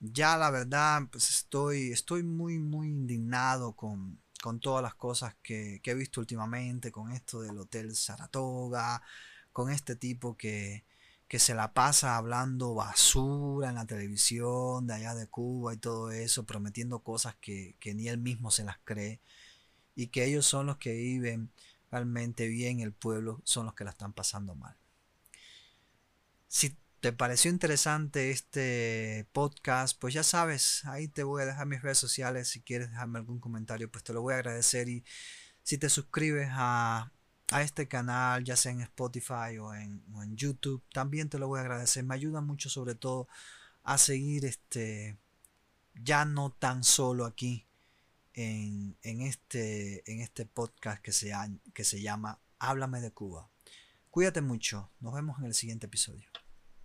ya 0.00 0.36
la 0.38 0.50
verdad, 0.50 1.02
pues 1.12 1.28
estoy, 1.30 1.92
estoy 1.92 2.22
muy, 2.22 2.58
muy 2.58 2.88
indignado 2.88 3.74
con, 3.74 4.20
todas 4.60 4.82
las 4.82 4.94
cosas 4.94 5.36
que, 5.42 5.80
he 5.84 5.94
visto 5.94 6.20
últimamente, 6.20 6.90
con 6.90 7.12
esto 7.12 7.42
del 7.42 7.58
Hotel 7.58 7.94
Saratoga, 7.94 9.02
con 9.52 9.70
este 9.70 9.96
tipo 9.96 10.36
que, 10.36 10.84
que 11.28 11.38
se 11.38 11.54
la 11.54 11.74
pasa 11.74 12.16
hablando 12.16 12.74
basura 12.74 13.68
en 13.68 13.74
la 13.74 13.86
televisión 13.86 14.86
de 14.86 14.94
allá 14.94 15.14
de 15.14 15.26
Cuba 15.26 15.74
y 15.74 15.76
todo 15.76 16.10
eso, 16.10 16.46
prometiendo 16.46 17.00
cosas 17.00 17.36
que, 17.40 17.76
que 17.80 17.94
ni 17.94 18.08
él 18.08 18.18
mismo 18.18 18.50
se 18.50 18.64
las 18.64 18.78
cree 18.84 19.20
y 19.94 20.06
que 20.06 20.24
ellos 20.24 20.46
son 20.46 20.66
los 20.66 20.78
que 20.78 20.94
viven 20.94 21.52
realmente 21.90 22.48
bien, 22.48 22.80
el 22.80 22.92
pueblo 22.92 23.40
son 23.44 23.66
los 23.66 23.74
que 23.74 23.84
la 23.84 23.90
están 23.90 24.12
pasando 24.12 24.54
mal. 24.54 24.76
Si 26.48 26.76
te 27.00 27.12
pareció 27.12 27.50
interesante 27.50 28.30
este 28.30 29.26
podcast, 29.32 29.98
pues 29.98 30.12
ya 30.14 30.22
sabes, 30.22 30.84
ahí 30.84 31.08
te 31.08 31.22
voy 31.22 31.42
a 31.42 31.46
dejar 31.46 31.66
mis 31.66 31.82
redes 31.82 31.98
sociales. 31.98 32.48
Si 32.48 32.60
quieres 32.60 32.90
dejarme 32.90 33.18
algún 33.18 33.40
comentario, 33.40 33.90
pues 33.90 34.04
te 34.04 34.12
lo 34.12 34.22
voy 34.22 34.34
a 34.34 34.38
agradecer. 34.38 34.88
Y 34.88 35.04
si 35.62 35.78
te 35.78 35.88
suscribes 35.88 36.48
a, 36.52 37.10
este 37.60 37.88
canal, 37.88 38.44
ya 38.44 38.54
sea 38.54 38.70
en 38.70 38.80
Spotify 38.82 39.58
o 39.60 39.74
en, 39.74 40.02
YouTube, 40.36 40.84
también 40.92 41.28
te 41.28 41.38
lo 41.38 41.48
voy 41.48 41.58
a 41.58 41.62
agradecer. 41.62 42.04
Me 42.04 42.14
ayuda 42.14 42.40
mucho 42.40 42.68
sobre 42.70 42.94
todo 42.94 43.26
a 43.82 43.98
seguir 43.98 44.44
este 44.44 45.16
ya 45.94 46.24
no 46.24 46.50
tan 46.52 46.84
solo 46.84 47.26
aquí 47.26 47.66
en, 48.34 48.96
este, 49.02 50.10
en 50.10 50.20
este 50.20 50.46
podcast 50.46 51.02
que 51.02 51.12
se, 51.12 51.32
que 51.74 51.84
se 51.84 52.00
llama 52.00 52.40
Háblame 52.58 53.00
de 53.00 53.12
Cuba. 53.12 53.50
Cuídate 54.10 54.40
mucho. 54.40 54.90
Nos 55.00 55.14
vemos 55.14 55.38
en 55.38 55.46
el 55.46 55.54
siguiente 55.54 55.86
episodio. 55.86 56.28